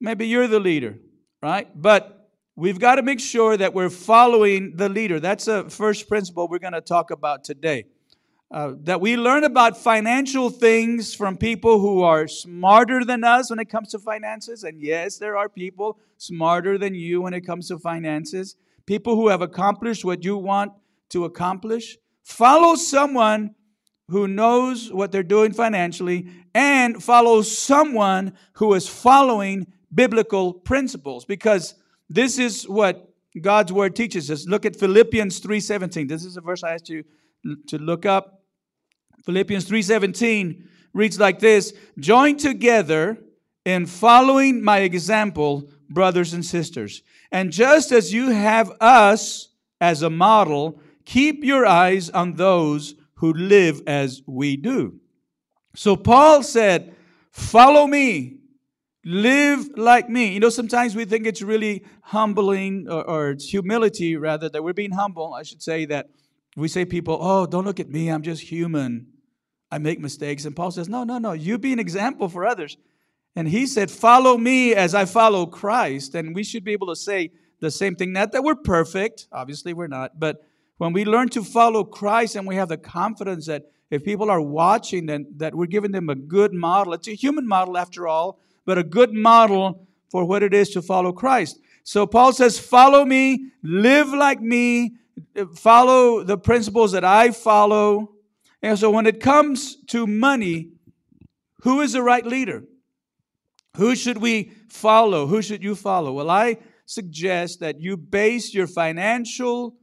Maybe 0.00 0.28
you're 0.28 0.46
the 0.46 0.60
leader, 0.60 0.98
right? 1.42 1.68
But 1.74 2.17
We've 2.58 2.80
got 2.80 2.96
to 2.96 3.02
make 3.02 3.20
sure 3.20 3.56
that 3.56 3.72
we're 3.72 3.88
following 3.88 4.74
the 4.74 4.88
leader. 4.88 5.20
That's 5.20 5.46
a 5.46 5.70
first 5.70 6.08
principle 6.08 6.48
we're 6.48 6.58
going 6.58 6.72
to 6.72 6.80
talk 6.80 7.12
about 7.12 7.44
today. 7.44 7.84
Uh, 8.50 8.72
that 8.80 9.00
we 9.00 9.16
learn 9.16 9.44
about 9.44 9.76
financial 9.76 10.50
things 10.50 11.14
from 11.14 11.36
people 11.36 11.78
who 11.78 12.02
are 12.02 12.26
smarter 12.26 13.04
than 13.04 13.22
us 13.22 13.48
when 13.48 13.60
it 13.60 13.66
comes 13.66 13.90
to 13.90 14.00
finances. 14.00 14.64
And 14.64 14.80
yes, 14.80 15.18
there 15.18 15.36
are 15.36 15.48
people 15.48 16.00
smarter 16.16 16.78
than 16.78 16.96
you 16.96 17.20
when 17.20 17.32
it 17.32 17.42
comes 17.42 17.68
to 17.68 17.78
finances. 17.78 18.56
People 18.86 19.14
who 19.14 19.28
have 19.28 19.40
accomplished 19.40 20.04
what 20.04 20.24
you 20.24 20.36
want 20.36 20.72
to 21.10 21.26
accomplish. 21.26 21.96
Follow 22.24 22.74
someone 22.74 23.54
who 24.08 24.26
knows 24.26 24.92
what 24.92 25.12
they're 25.12 25.22
doing 25.22 25.52
financially 25.52 26.28
and 26.56 27.00
follow 27.00 27.40
someone 27.42 28.32
who 28.54 28.74
is 28.74 28.88
following 28.88 29.68
biblical 29.94 30.52
principles 30.52 31.24
because 31.24 31.76
this 32.08 32.38
is 32.38 32.68
what 32.68 33.12
God's 33.40 33.72
word 33.72 33.94
teaches 33.94 34.30
us. 34.30 34.46
Look 34.46 34.64
at 34.64 34.76
Philippians 34.76 35.40
3:17. 35.40 36.08
This 36.08 36.24
is 36.24 36.36
a 36.36 36.40
verse 36.40 36.62
I 36.62 36.74
asked 36.74 36.88
you 36.88 37.04
to 37.68 37.78
look 37.78 38.06
up. 38.06 38.42
Philippians 39.24 39.64
3:17 39.64 40.64
reads 40.94 41.18
like 41.18 41.38
this: 41.38 41.72
"Join 41.98 42.36
together 42.36 43.18
in 43.64 43.86
following 43.86 44.62
my 44.62 44.78
example, 44.78 45.70
brothers 45.90 46.32
and 46.32 46.44
sisters. 46.44 47.02
And 47.30 47.52
just 47.52 47.92
as 47.92 48.12
you 48.12 48.30
have 48.30 48.72
us 48.80 49.48
as 49.80 50.02
a 50.02 50.10
model, 50.10 50.80
keep 51.04 51.44
your 51.44 51.66
eyes 51.66 52.08
on 52.10 52.34
those 52.34 52.94
who 53.16 53.32
live 53.32 53.82
as 53.86 54.22
we 54.26 54.56
do." 54.56 55.00
So 55.74 55.94
Paul 55.96 56.42
said, 56.42 56.96
"Follow 57.30 57.86
me 57.86 58.37
Live 59.10 59.70
like 59.78 60.10
me. 60.10 60.34
You 60.34 60.40
know, 60.40 60.50
sometimes 60.50 60.94
we 60.94 61.06
think 61.06 61.26
it's 61.26 61.40
really 61.40 61.82
humbling, 62.02 62.86
or, 62.90 63.02
or 63.08 63.30
it's 63.30 63.48
humility 63.48 64.18
rather, 64.18 64.50
that 64.50 64.62
we're 64.62 64.74
being 64.74 64.90
humble. 64.90 65.32
I 65.32 65.44
should 65.44 65.62
say 65.62 65.86
that 65.86 66.10
we 66.58 66.68
say 66.68 66.84
people, 66.84 67.16
oh, 67.18 67.46
don't 67.46 67.64
look 67.64 67.80
at 67.80 67.88
me, 67.88 68.10
I'm 68.10 68.20
just 68.20 68.42
human. 68.42 69.06
I 69.72 69.78
make 69.78 69.98
mistakes. 69.98 70.44
And 70.44 70.54
Paul 70.54 70.72
says, 70.72 70.90
no, 70.90 71.04
no, 71.04 71.16
no, 71.16 71.32
you 71.32 71.56
be 71.56 71.72
an 71.72 71.78
example 71.78 72.28
for 72.28 72.44
others. 72.44 72.76
And 73.34 73.48
he 73.48 73.66
said, 73.66 73.90
follow 73.90 74.36
me 74.36 74.74
as 74.74 74.94
I 74.94 75.06
follow 75.06 75.46
Christ. 75.46 76.14
And 76.14 76.34
we 76.34 76.44
should 76.44 76.62
be 76.62 76.72
able 76.72 76.88
to 76.88 76.96
say 76.96 77.30
the 77.60 77.70
same 77.70 77.96
thing. 77.96 78.12
Not 78.12 78.32
that 78.32 78.44
we're 78.44 78.56
perfect, 78.56 79.26
obviously 79.32 79.72
we're 79.72 79.86
not, 79.86 80.20
but 80.20 80.44
when 80.76 80.92
we 80.92 81.06
learn 81.06 81.30
to 81.30 81.42
follow 81.42 81.82
Christ 81.82 82.36
and 82.36 82.46
we 82.46 82.56
have 82.56 82.68
the 82.68 82.76
confidence 82.76 83.46
that 83.46 83.70
if 83.90 84.04
people 84.04 84.30
are 84.30 84.42
watching, 84.42 85.06
then 85.06 85.28
that 85.38 85.54
we're 85.54 85.64
giving 85.64 85.92
them 85.92 86.10
a 86.10 86.14
good 86.14 86.52
model. 86.52 86.92
It's 86.92 87.08
a 87.08 87.14
human 87.14 87.48
model 87.48 87.78
after 87.78 88.06
all 88.06 88.38
but 88.68 88.76
a 88.76 88.84
good 88.84 89.14
model 89.14 89.88
for 90.10 90.26
what 90.26 90.42
it 90.42 90.52
is 90.52 90.68
to 90.68 90.82
follow 90.82 91.10
Christ. 91.10 91.58
So 91.84 92.06
Paul 92.06 92.34
says, 92.34 92.58
Follow 92.58 93.02
me, 93.06 93.52
live 93.62 94.08
like 94.08 94.42
me, 94.42 94.96
follow 95.54 96.22
the 96.22 96.36
principles 96.36 96.92
that 96.92 97.02
I 97.02 97.30
follow. 97.30 98.10
And 98.60 98.78
so 98.78 98.90
when 98.90 99.06
it 99.06 99.20
comes 99.20 99.76
to 99.86 100.06
money, 100.06 100.72
who 101.62 101.80
is 101.80 101.94
the 101.94 102.02
right 102.02 102.26
leader? 102.26 102.64
Who 103.78 103.96
should 103.96 104.18
we 104.18 104.52
follow? 104.68 105.26
Who 105.26 105.40
should 105.40 105.62
you 105.62 105.74
follow? 105.74 106.12
Well, 106.12 106.28
I 106.28 106.58
suggest 106.84 107.60
that 107.60 107.80
you 107.80 107.96
base 107.96 108.52
your 108.52 108.66
financial 108.66 109.76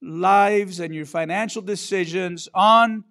lives 0.00 0.80
and 0.80 0.94
your 0.94 1.04
financial 1.04 1.60
decisions 1.60 2.48
on 2.54 3.04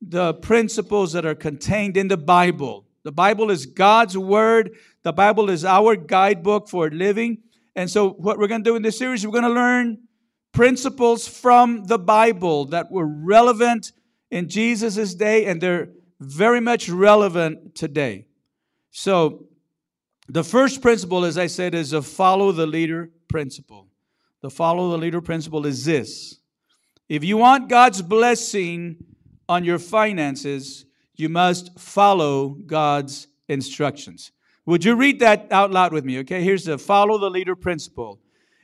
the 0.00 0.34
principles 0.34 1.14
that 1.14 1.26
are 1.26 1.34
contained 1.34 1.96
in 1.96 2.06
the 2.06 2.16
Bible. 2.16 2.87
The 3.08 3.12
Bible 3.12 3.50
is 3.50 3.64
God's 3.64 4.18
word. 4.18 4.76
The 5.02 5.14
Bible 5.14 5.48
is 5.48 5.64
our 5.64 5.96
guidebook 5.96 6.68
for 6.68 6.90
living. 6.90 7.38
And 7.74 7.88
so, 7.88 8.10
what 8.10 8.38
we're 8.38 8.48
going 8.48 8.62
to 8.62 8.70
do 8.70 8.76
in 8.76 8.82
this 8.82 8.98
series, 8.98 9.26
we're 9.26 9.32
going 9.32 9.44
to 9.44 9.48
learn 9.48 10.00
principles 10.52 11.26
from 11.26 11.84
the 11.86 11.98
Bible 11.98 12.66
that 12.66 12.92
were 12.92 13.06
relevant 13.06 13.92
in 14.30 14.50
Jesus' 14.50 15.14
day, 15.14 15.46
and 15.46 15.58
they're 15.58 15.88
very 16.20 16.60
much 16.60 16.90
relevant 16.90 17.74
today. 17.74 18.26
So, 18.90 19.46
the 20.28 20.44
first 20.44 20.82
principle, 20.82 21.24
as 21.24 21.38
I 21.38 21.46
said, 21.46 21.74
is 21.74 21.94
a 21.94 22.02
follow 22.02 22.52
the 22.52 22.66
leader 22.66 23.08
principle. 23.26 23.88
The 24.42 24.50
follow 24.50 24.90
the 24.90 24.98
leader 24.98 25.22
principle 25.22 25.64
is 25.64 25.86
this 25.86 26.40
if 27.08 27.24
you 27.24 27.38
want 27.38 27.70
God's 27.70 28.02
blessing 28.02 28.96
on 29.48 29.64
your 29.64 29.78
finances, 29.78 30.84
you 31.18 31.28
must 31.28 31.78
follow 31.78 32.50
God's 32.50 33.26
instructions. 33.48 34.32
Would 34.66 34.84
you 34.84 34.94
read 34.94 35.20
that 35.20 35.48
out 35.50 35.70
loud 35.70 35.92
with 35.92 36.04
me? 36.04 36.18
Okay, 36.20 36.42
here's 36.42 36.64
the 36.64 36.78
follow 36.78 37.18
the 37.18 37.30
leader 37.30 37.56
principle. 37.56 38.20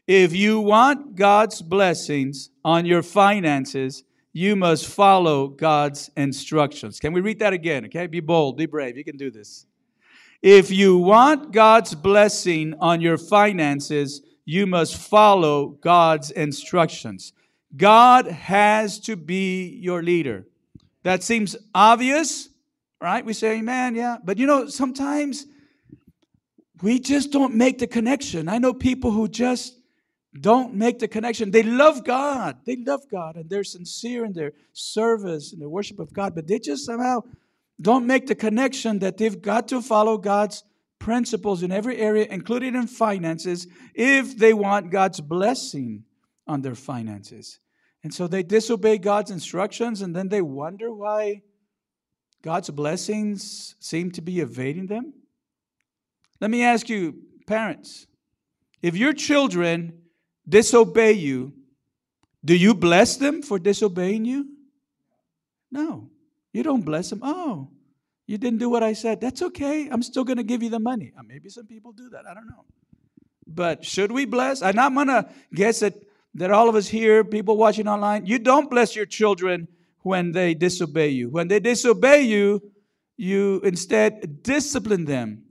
If 0.07 0.35
you 0.35 0.61
want 0.61 1.17
God's 1.17 1.63
blessings 1.63 2.51
on 2.65 2.85
your 2.85 3.03
finances, 3.03 4.05
you 4.33 4.55
must 4.55 4.87
follow 4.87 5.49
God's 5.49 6.11
instructions. 6.17 7.01
Can 7.01 7.13
we 7.13 7.21
read 7.23 7.39
that 7.39 7.53
again? 7.53 7.87
Okay, 7.87 8.07
be 8.07 8.21
bold, 8.21 8.57
be 8.57 8.67
brave. 8.67 8.97
You 8.97 9.05
can 9.05 9.17
do 9.17 9.31
this. 9.31 9.67
If 10.43 10.71
you 10.71 10.99
want 10.99 11.53
God's 11.53 11.95
blessing 11.95 12.75
on 12.81 13.01
your 13.01 13.17
finances, 13.17 14.21
you 14.45 14.67
must 14.67 14.97
follow 14.97 15.69
God's 15.69 16.31
instructions. 16.33 17.33
God 17.77 18.27
has 18.27 19.01
to 19.01 19.17
be 19.17 19.69
your 19.81 20.03
leader. 20.03 20.47
That 21.05 21.23
seems 21.23 21.57
obvious, 21.75 22.49
right? 23.01 23.25
We 23.25 23.35
say, 23.35 23.59
Amen, 23.59 23.95
yeah. 23.95 24.17
But 24.25 24.39
you 24.39 24.47
know, 24.47 24.69
sometimes 24.69 25.47
we 26.83 26.99
just 26.99 27.31
don't 27.31 27.55
make 27.55 27.79
the 27.79 27.87
connection. 27.87 28.49
I 28.49 28.59
know 28.59 28.75
people 28.75 29.11
who 29.11 29.29
just 29.29 29.79
don't 30.41 30.75
make 30.75 30.99
the 30.99 31.07
connection. 31.07 31.51
They 31.51 31.63
love 31.63 32.05
God. 32.05 32.59
They 32.67 32.77
love 32.77 33.03
God 33.11 33.37
and 33.37 33.49
they're 33.49 33.65
sincere 33.65 34.25
in 34.25 34.33
their 34.33 34.53
service 34.73 35.53
and 35.53 35.63
their 35.63 35.69
worship 35.69 36.01
of 36.01 36.13
God, 36.13 36.35
but 36.35 36.49
they 36.49 36.59
just 36.59 36.85
somehow 36.85 37.23
don't 37.81 38.07
make 38.07 38.27
the 38.27 38.35
connection 38.35 38.99
that 39.01 39.17
they've 39.17 39.41
got 39.41 39.69
to 39.69 39.81
follow 39.81 40.19
God's 40.19 40.65
principles 40.99 41.63
in 41.63 41.71
every 41.71 41.99
area, 41.99 42.27
including 42.31 42.75
in 42.75 42.87
finances, 42.87 43.67
if 43.95 44.37
they 44.39 44.55
want 44.55 44.91
God's 44.91 45.21
blessing 45.21 46.05
on 46.47 46.63
their 46.63 46.75
finances. 46.75 47.61
And 48.05 48.13
so 48.13 48.29
they 48.29 48.43
disobey 48.43 48.99
God's 48.99 49.31
instructions 49.31 50.03
and 50.03 50.15
then 50.15 50.29
they 50.29 50.43
wonder 50.43 50.93
why 50.93 51.43
God's 52.43 52.69
blessings 52.69 53.75
seem 53.81 54.11
to 54.13 54.21
be 54.21 54.41
evading 54.41 54.87
them. 54.87 55.15
Let 56.39 56.51
me 56.51 56.63
ask 56.63 56.91
you, 56.91 57.23
parents, 57.47 58.07
if 58.83 58.95
your 58.95 59.15
children 59.15 60.03
disobey 60.47 61.13
you, 61.13 61.55
do 62.45 62.55
you 62.55 62.75
bless 62.75 63.17
them 63.17 63.41
for 63.41 63.59
disobeying 63.59 64.27
you? 64.27 64.51
No, 65.73 66.11
you 66.53 66.63
don't 66.63 66.83
bless 66.83 67.09
them. 67.09 67.21
Oh, 67.23 67.71
you 68.27 68.37
didn't 68.37 68.59
do 68.59 68.69
what 68.69 68.83
I 68.83 68.93
said. 68.93 69.23
That's 69.23 69.41
okay. 69.41 69.89
I'm 69.91 70.03
still 70.03 70.25
going 70.25 70.37
to 70.37 70.43
give 70.43 70.63
you 70.63 70.69
the 70.69 70.79
money. 70.79 71.15
Uh, 71.19 71.23
maybe 71.27 71.49
some 71.49 71.67
people 71.67 71.93
do 71.93 72.11
that. 72.11 72.27
I 72.31 72.35
don't 72.35 72.47
know. 72.47 72.67
But 73.47 73.83
should 73.83 74.13
we 74.13 74.27
bless? 74.27 74.61
I'm 74.61 74.95
going 74.95 75.07
to 75.07 75.31
guess 75.55 75.81
that 75.81 75.95
that 76.35 76.51
all 76.51 76.69
of 76.69 76.75
us 76.75 76.89
here, 76.89 77.25
people 77.25 77.57
watching 77.57 77.89
online, 77.89 78.27
you 78.27 78.39
don't 78.39 78.71
bless 78.71 78.97
your 78.97 79.07
children 79.07 79.69
when 80.01 80.33
they 80.33 80.55
disobey 80.55 81.09
you. 81.09 81.31
When 81.31 81.49
they 81.49 81.61
disobey 81.61 82.23
you, 82.23 82.61
you 83.17 83.61
instead 83.65 84.43
discipline 84.43 85.05
them. 85.05 85.45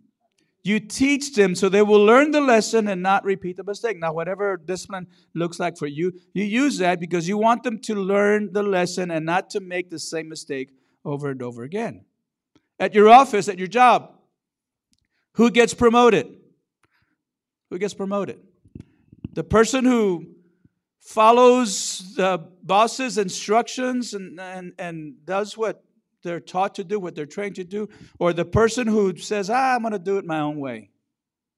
You 0.65 0.79
teach 0.79 1.35
them 1.35 1.55
so 1.55 1.67
they 1.67 1.81
will 1.81 2.03
learn 2.05 2.31
the 2.31 2.39
lesson 2.39 2.87
and 2.87 3.01
not 3.01 3.25
repeat 3.25 3.57
the 3.57 3.63
mistake. 3.63 3.97
Now, 3.99 4.13
whatever 4.13 4.55
discipline 4.55 5.07
looks 5.33 5.59
like 5.59 5.77
for 5.77 5.87
you, 5.87 6.13
you 6.33 6.45
use 6.45 6.77
that 6.77 7.01
because 7.01 7.27
you 7.27 7.37
want 7.37 7.63
them 7.63 7.79
to 7.79 7.95
learn 7.95 8.53
the 8.53 8.63
lesson 8.63 9.11
and 9.11 9.25
not 9.25 9.49
to 9.51 9.59
make 9.59 9.89
the 9.89 9.99
same 9.99 10.29
mistake 10.29 10.69
over 11.03 11.29
and 11.29 11.41
over 11.41 11.63
again. 11.63 12.05
At 12.79 12.93
your 12.93 13.09
office, 13.09 13.49
at 13.49 13.57
your 13.57 13.67
job, 13.67 14.13
who 15.33 15.51
gets 15.51 15.73
promoted? 15.73 16.27
Who 17.69 17.77
gets 17.77 17.93
promoted? 17.93 18.39
The 19.33 19.43
person 19.43 19.83
who 19.83 20.32
follows 21.03 22.13
the 22.15 22.39
boss's 22.63 23.17
instructions 23.17 24.13
and, 24.13 24.39
and, 24.39 24.73
and 24.79 25.25
does 25.25 25.57
what 25.57 25.83
they're 26.23 26.39
taught 26.39 26.75
to 26.75 26.83
do, 26.83 26.99
what 26.99 27.13
they're 27.13 27.25
trained 27.25 27.55
to 27.55 27.65
do, 27.65 27.89
or 28.19 28.31
the 28.31 28.45
person 28.45 28.87
who 28.87 29.15
says, 29.17 29.49
ah, 29.49 29.75
I'm 29.75 29.81
going 29.81 29.91
to 29.91 29.99
do 29.99 30.17
it 30.17 30.25
my 30.25 30.39
own 30.39 30.57
way. 30.59 30.89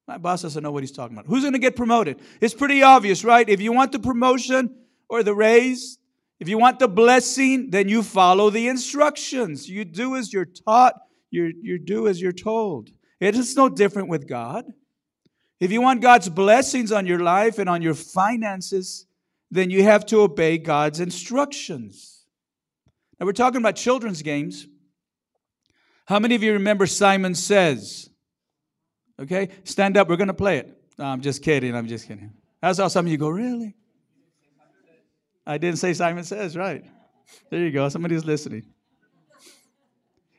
My 0.07 0.17
boss 0.17 0.41
doesn't 0.41 0.61
know 0.61 0.71
what 0.71 0.81
he's 0.81 0.91
talking 0.91 1.15
about. 1.15 1.27
Who's 1.27 1.41
going 1.41 1.53
to 1.53 1.59
get 1.59 1.75
promoted? 1.75 2.19
It's 2.41 2.53
pretty 2.53 2.81
obvious, 2.81 3.23
right? 3.23 3.47
If 3.47 3.61
you 3.61 3.71
want 3.71 3.91
the 3.91 3.99
promotion 3.99 4.75
or 5.09 5.21
the 5.21 5.35
raise, 5.35 5.99
if 6.39 6.49
you 6.49 6.57
want 6.57 6.79
the 6.79 6.87
blessing, 6.87 7.69
then 7.69 7.87
you 7.87 8.01
follow 8.01 8.49
the 8.49 8.67
instructions. 8.67 9.69
You 9.69 9.85
do 9.85 10.15
as 10.15 10.33
you're 10.33 10.45
taught, 10.45 10.95
you, 11.29 11.53
you 11.61 11.79
do 11.79 12.07
as 12.07 12.19
you're 12.19 12.31
told. 12.31 12.89
It 13.19 13.35
is 13.35 13.55
no 13.55 13.69
different 13.69 14.09
with 14.09 14.27
God. 14.27 14.65
If 15.59 15.71
you 15.71 15.81
want 15.81 16.01
God's 16.01 16.29
blessings 16.29 16.91
on 16.91 17.05
your 17.05 17.19
life 17.19 17.59
and 17.59 17.69
on 17.69 17.81
your 17.81 17.93
finances, 17.93 19.05
then 19.55 19.69
you 19.69 19.83
have 19.83 20.05
to 20.07 20.21
obey 20.21 20.57
God's 20.57 20.99
instructions. 20.99 22.25
Now, 23.19 23.25
we're 23.25 23.33
talking 23.33 23.61
about 23.61 23.75
children's 23.75 24.21
games. 24.21 24.67
How 26.05 26.19
many 26.19 26.35
of 26.35 26.43
you 26.43 26.53
remember 26.53 26.85
Simon 26.85 27.33
Says? 27.33 28.09
Okay, 29.19 29.49
stand 29.63 29.97
up. 29.97 30.09
We're 30.09 30.17
going 30.17 30.27
to 30.27 30.33
play 30.33 30.57
it. 30.57 30.77
No, 30.97 31.05
I'm 31.05 31.21
just 31.21 31.41
kidding. 31.41 31.75
I'm 31.75 31.87
just 31.87 32.07
kidding. 32.07 32.33
That's 32.61 32.79
how 32.79 32.87
some 32.87 33.05
of 33.05 33.11
you 33.11 33.17
go, 33.17 33.29
really? 33.29 33.75
I 35.47 35.57
didn't 35.57 35.77
say 35.77 35.93
Simon 35.93 36.23
Says, 36.23 36.57
right? 36.57 36.83
There 37.49 37.59
you 37.59 37.71
go. 37.71 37.87
Somebody's 37.89 38.25
listening. 38.25 38.65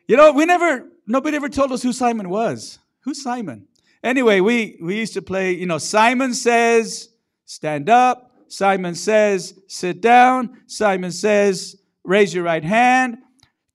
You 0.09 0.17
know, 0.17 0.33
we 0.33 0.45
never, 0.45 0.89
nobody 1.07 1.37
ever 1.37 1.49
told 1.49 1.73
us 1.73 1.83
who 1.83 1.93
Simon 1.93 2.29
was. 2.29 2.79
Who's 3.01 3.23
Simon? 3.23 3.67
Anyway, 4.03 4.41
we, 4.41 4.79
we 4.81 4.97
used 4.97 5.15
to 5.15 5.23
play, 5.23 5.53
you 5.53 5.67
know, 5.67 5.79
Simon 5.79 6.35
says, 6.35 7.09
stand 7.45 7.89
up. 7.89 8.26
Simon 8.49 8.95
says, 8.95 9.59
sit 9.69 10.01
down. 10.01 10.63
Simon 10.67 11.13
says, 11.13 11.77
raise 12.05 12.35
your 12.35 12.45
right 12.45 12.65
hand. 12.65 13.19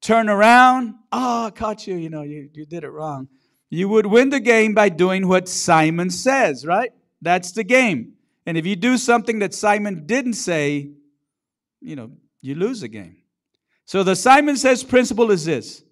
Turn 0.02 0.30
around. 0.30 0.96
Ah, 1.12 1.52
caught 1.54 1.86
you. 1.88 1.96
You 1.96 2.10
know, 2.10 2.24
you, 2.24 2.50
you 2.54 2.66
did 2.66 2.84
it 2.84 2.90
wrong. 2.90 3.28
You 3.70 3.88
would 3.90 4.06
win 4.06 4.30
the 4.30 4.40
game 4.40 4.74
by 4.74 4.90
doing 4.90 5.28
what 5.28 5.48
Simon 5.48 6.10
says, 6.10 6.66
right? 6.66 6.92
That's 7.22 7.52
the 7.52 7.64
game. 7.64 8.14
And 8.46 8.58
if 8.58 8.66
you 8.66 8.76
do 8.76 8.98
something 8.98 9.40
that 9.40 9.54
Simon 9.54 10.06
didn't 10.06 10.34
say, 10.34 10.92
you 11.80 11.96
know, 11.96 12.12
you 12.42 12.56
lose 12.56 12.82
the 12.82 12.88
game. 12.88 13.18
So 13.86 14.04
the 14.04 14.16
Simon 14.16 14.58
says 14.58 14.84
principle 14.84 15.32
is 15.32 15.46
this 15.46 15.84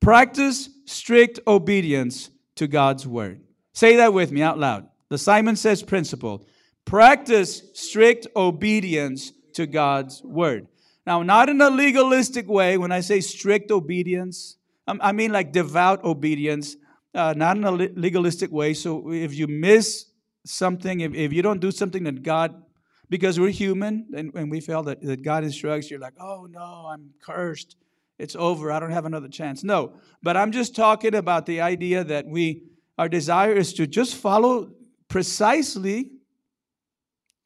practice 0.00 0.68
strict 0.86 1.40
obedience 1.46 2.30
to 2.56 2.66
God's 2.66 3.06
word. 3.06 3.40
Say 3.72 3.96
that 3.96 4.12
with 4.12 4.32
me 4.32 4.42
out 4.42 4.58
loud. 4.58 4.88
The 5.08 5.18
Simon 5.18 5.56
says 5.56 5.82
principle 5.82 6.46
practice 6.84 7.62
strict 7.72 8.26
obedience 8.36 9.32
to 9.54 9.66
God's 9.66 10.22
word. 10.22 10.66
Now, 11.06 11.22
not 11.22 11.48
in 11.48 11.60
a 11.60 11.70
legalistic 11.70 12.48
way. 12.48 12.78
When 12.78 12.92
I 12.92 13.00
say 13.00 13.20
strict 13.20 13.70
obedience, 13.70 14.56
I 14.86 15.12
mean 15.12 15.32
like 15.32 15.52
devout 15.52 16.04
obedience, 16.04 16.76
uh, 17.14 17.34
not 17.36 17.56
in 17.56 17.64
a 17.64 17.70
legalistic 17.70 18.50
way. 18.50 18.74
So 18.74 19.12
if 19.12 19.34
you 19.34 19.46
miss 19.46 20.06
something, 20.44 21.00
if, 21.00 21.14
if 21.14 21.32
you 21.32 21.42
don't 21.42 21.60
do 21.60 21.70
something 21.70 22.04
that 22.04 22.22
God, 22.22 22.62
because 23.08 23.38
we're 23.38 23.50
human 23.50 24.06
and, 24.14 24.34
and 24.34 24.50
we 24.50 24.60
feel 24.60 24.82
that, 24.84 25.00
that 25.02 25.22
God 25.22 25.44
instructs, 25.44 25.90
you're 25.90 26.00
like, 26.00 26.14
oh 26.20 26.46
no, 26.50 26.88
I'm 26.90 27.10
cursed. 27.22 27.76
It's 28.18 28.36
over. 28.36 28.70
I 28.70 28.78
don't 28.78 28.92
have 28.92 29.06
another 29.06 29.28
chance. 29.28 29.64
No, 29.64 29.94
but 30.22 30.36
I'm 30.36 30.52
just 30.52 30.76
talking 30.76 31.14
about 31.14 31.46
the 31.46 31.60
idea 31.60 32.04
that 32.04 32.26
we, 32.26 32.62
our 32.96 33.08
desire 33.08 33.52
is 33.52 33.72
to 33.74 33.86
just 33.86 34.14
follow 34.14 34.70
precisely 35.08 36.12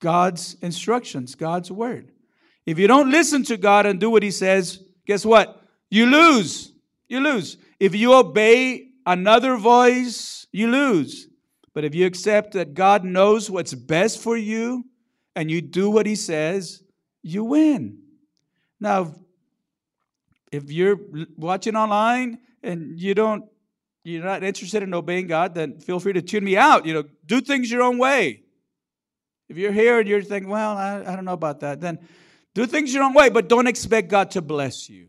God's 0.01 0.57
instructions, 0.63 1.35
God's 1.35 1.71
word. 1.71 2.13
If 2.67 2.79
you 2.79 2.87
don't 2.87 3.11
listen 3.11 3.45
to 3.45 3.57
God 3.57 3.87
and 3.87 3.99
do 3.99 4.11
what 4.11 4.23
He 4.23 4.31
says, 4.31 4.83
guess 5.07 5.25
what? 5.25 5.63
You 5.91 6.07
lose. 6.07 6.73
You 7.09 7.21
lose. 7.21 7.57
If 7.81 7.95
you 7.95 8.15
obey 8.15 8.89
another 9.07 9.57
voice, 9.57 10.47
you 10.53 10.69
lose. 10.69 11.29
But 11.75 11.85
if 11.85 11.95
you 11.95 12.07
accept 12.07 12.53
that 12.53 12.75
God 12.75 13.05
knows 13.05 13.51
what's 13.51 13.75
best 13.75 14.21
for 14.21 14.37
you 14.37 14.85
and 15.35 15.51
you 15.51 15.61
do 15.61 15.91
what 15.91 16.07
He 16.07 16.15
says, 16.15 16.83
you 17.23 17.45
win. 17.45 17.99
Now, 18.81 19.15
if 20.53 20.71
you're 20.71 20.99
watching 21.37 21.77
online 21.77 22.39
and 22.63 22.99
you 22.99 23.15
don't 23.15 23.45
you're 24.05 24.25
not 24.25 24.43
interested 24.43 24.83
in 24.83 24.95
obeying 24.95 25.27
God, 25.27 25.55
then 25.55 25.81
feel 25.81 26.01
free 26.01 26.15
to 26.15 26.23
tune 26.23 26.45
me 26.45 26.57
out. 26.57 26.87
You 26.87 26.95
know, 26.95 27.05
do 27.27 27.41
things 27.41 27.71
your 27.71 27.83
own 27.83 27.99
way. 27.99 28.43
If 29.49 29.57
you're 29.57 29.73
here 29.73 29.99
and 29.99 30.09
you're 30.09 30.23
thinking, 30.23 30.51
well, 30.51 30.77
I, 30.77 31.01
I 31.07 31.17
don't 31.17 31.25
know 31.25 31.33
about 31.33 31.61
that, 31.61 31.81
then 31.81 31.99
do 32.55 32.67
things 32.67 32.93
your 32.93 33.05
own 33.05 33.15
way, 33.15 33.29
but 33.29 33.49
don't 33.49 33.67
expect 33.67 34.09
God 34.09 34.31
to 34.33 34.43
bless 34.43 34.91
you. 34.91 35.09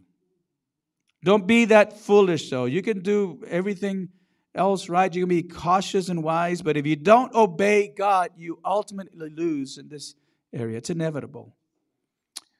Don't 1.23 1.45
be 1.45 1.65
that 1.65 1.99
foolish, 1.99 2.49
though. 2.49 2.65
You 2.65 2.81
can 2.81 2.99
do 2.99 3.43
everything 3.47 4.09
else 4.55 4.87
right. 4.87 5.13
You 5.13 5.23
can 5.23 5.29
be 5.29 5.43
cautious 5.43 6.09
and 6.09 6.23
wise, 6.23 6.61
but 6.61 6.77
if 6.77 6.85
you 6.85 6.95
don't 6.95 7.33
obey 7.35 7.89
God, 7.89 8.29
you 8.37 8.59
ultimately 8.63 9.29
lose 9.29 9.77
in 9.77 9.89
this 9.89 10.15
area. 10.53 10.77
It's 10.77 10.89
inevitable. 10.89 11.55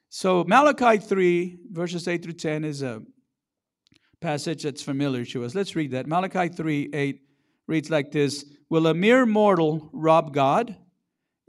So, 0.08 0.44
Malachi 0.44 0.98
3, 0.98 1.58
verses 1.70 2.08
8 2.08 2.22
through 2.22 2.32
10 2.34 2.64
is 2.64 2.82
a 2.82 3.02
passage 4.20 4.64
that's 4.64 4.82
familiar 4.82 5.24
to 5.24 5.44
us. 5.44 5.54
Let's 5.54 5.74
read 5.74 5.92
that. 5.92 6.06
Malachi 6.06 6.48
3 6.48 6.90
8 6.92 7.20
reads 7.66 7.90
like 7.90 8.10
this 8.10 8.44
Will 8.68 8.86
a 8.86 8.94
mere 8.94 9.24
mortal 9.24 9.88
rob 9.92 10.34
God? 10.34 10.76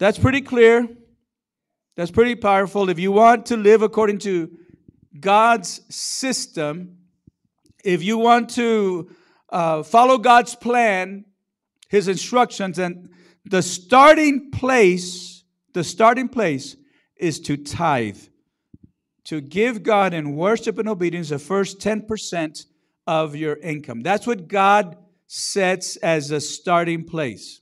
That's 0.00 0.18
pretty 0.18 0.40
clear. 0.40 0.88
That's 1.96 2.10
pretty 2.10 2.34
powerful. 2.34 2.88
If 2.88 2.98
you 2.98 3.12
want 3.12 3.46
to 3.46 3.56
live 3.56 3.82
according 3.82 4.18
to 4.20 4.50
God's 5.20 5.82
system, 5.94 6.96
if 7.84 8.02
you 8.02 8.18
want 8.18 8.50
to 8.50 9.10
uh, 9.50 9.84
follow 9.84 10.18
God's 10.18 10.56
plan, 10.56 11.26
His 11.88 12.08
instructions, 12.08 12.80
and 12.80 13.10
the 13.44 13.62
starting 13.62 14.50
place 14.50 15.30
the 15.72 15.84
starting 15.84 16.28
place 16.28 16.76
is 17.16 17.38
to 17.40 17.56
tithe, 17.56 18.18
to 19.24 19.40
give 19.40 19.82
God 19.82 20.14
in 20.14 20.34
worship 20.34 20.78
and 20.78 20.88
obedience 20.88 21.28
the 21.28 21.38
first 21.38 21.78
10% 21.78 22.66
of 23.06 23.36
your 23.36 23.56
income. 23.56 24.00
That's 24.00 24.26
what 24.26 24.48
God 24.48 24.96
sets 25.26 25.96
as 25.96 26.30
a 26.30 26.40
starting 26.40 27.04
place. 27.04 27.60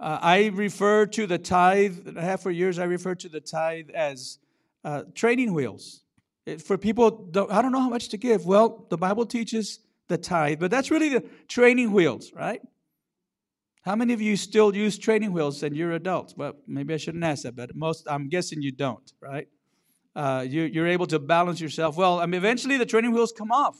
Uh, 0.00 0.18
I 0.22 0.46
refer 0.46 1.06
to 1.06 1.26
the 1.26 1.38
tithe, 1.38 2.16
half 2.16 2.42
for 2.42 2.50
years, 2.50 2.78
I 2.78 2.84
refer 2.84 3.14
to 3.16 3.28
the 3.28 3.40
tithe 3.40 3.90
as 3.90 4.38
uh, 4.84 5.02
training 5.14 5.54
wheels. 5.54 6.02
It, 6.46 6.62
for 6.62 6.78
people, 6.78 7.28
I 7.50 7.60
don't 7.62 7.72
know 7.72 7.80
how 7.80 7.88
much 7.88 8.08
to 8.10 8.16
give. 8.16 8.46
Well, 8.46 8.86
the 8.90 8.96
Bible 8.96 9.26
teaches 9.26 9.80
the 10.06 10.16
tithe, 10.16 10.60
but 10.60 10.70
that's 10.70 10.90
really 10.90 11.08
the 11.08 11.24
training 11.48 11.92
wheels, 11.92 12.32
right? 12.32 12.62
How 13.82 13.96
many 13.96 14.12
of 14.12 14.20
you 14.20 14.36
still 14.36 14.74
use 14.74 14.98
training 14.98 15.32
wheels 15.32 15.62
and 15.62 15.76
you're 15.76 15.92
adults? 15.92 16.34
Well, 16.36 16.54
maybe 16.66 16.94
I 16.94 16.96
shouldn't 16.96 17.24
ask 17.24 17.42
that, 17.42 17.56
but 17.56 17.74
most, 17.74 18.06
I'm 18.08 18.28
guessing 18.28 18.62
you 18.62 18.70
don't, 18.70 19.12
right? 19.20 19.48
Uh, 20.14 20.44
you, 20.48 20.62
you're 20.62 20.86
able 20.86 21.06
to 21.08 21.18
balance 21.18 21.60
yourself 21.60 21.96
well. 21.96 22.20
I 22.20 22.26
mean, 22.26 22.34
eventually 22.38 22.76
the 22.76 22.86
training 22.86 23.12
wheels 23.12 23.32
come 23.32 23.50
off. 23.50 23.76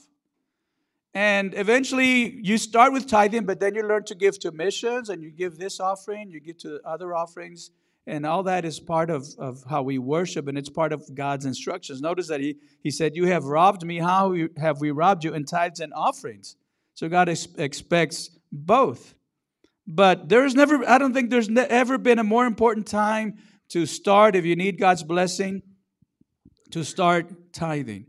And 1.13 1.53
eventually 1.55 2.39
you 2.43 2.57
start 2.57 2.93
with 2.93 3.07
tithing, 3.07 3.45
but 3.45 3.59
then 3.59 3.73
you 3.73 3.83
learn 3.83 4.03
to 4.05 4.15
give 4.15 4.37
to 4.39 4.51
missions 4.51 5.09
and 5.09 5.23
you 5.23 5.31
give 5.31 5.57
this 5.57 5.79
offering, 5.79 6.29
you 6.29 6.39
give 6.39 6.57
to 6.59 6.79
other 6.85 7.15
offerings. 7.15 7.71
And 8.05 8.25
all 8.25 8.43
that 8.43 8.65
is 8.65 8.79
part 8.79 9.09
of, 9.09 9.27
of 9.37 9.63
how 9.69 9.83
we 9.83 9.99
worship, 9.99 10.47
and 10.47 10.57
it's 10.57 10.69
part 10.69 10.93
of 10.93 11.13
God's 11.13 11.45
instructions. 11.45 12.01
Notice 12.01 12.27
that 12.27 12.39
he, 12.39 12.55
he 12.81 12.89
said, 12.89 13.15
You 13.15 13.25
have 13.27 13.45
robbed 13.45 13.85
me. 13.85 13.99
How 13.99 14.35
have 14.57 14.81
we 14.81 14.89
robbed 14.89 15.23
you 15.23 15.33
in 15.33 15.45
tithes 15.45 15.79
and 15.79 15.93
offerings? 15.93 16.55
So 16.95 17.07
God 17.07 17.29
ex- 17.29 17.47
expects 17.57 18.31
both. 18.51 19.13
But 19.85 20.27
there's 20.29 20.55
never, 20.55 20.87
I 20.87 20.97
don't 20.97 21.13
think 21.13 21.29
there's 21.29 21.49
ever 21.49 21.97
been 21.97 22.19
a 22.19 22.23
more 22.23 22.45
important 22.45 22.87
time 22.87 23.37
to 23.69 23.85
start, 23.85 24.35
if 24.35 24.45
you 24.45 24.55
need 24.55 24.79
God's 24.79 25.03
blessing, 25.03 25.61
to 26.71 26.83
start 26.83 27.53
tithing. 27.53 28.05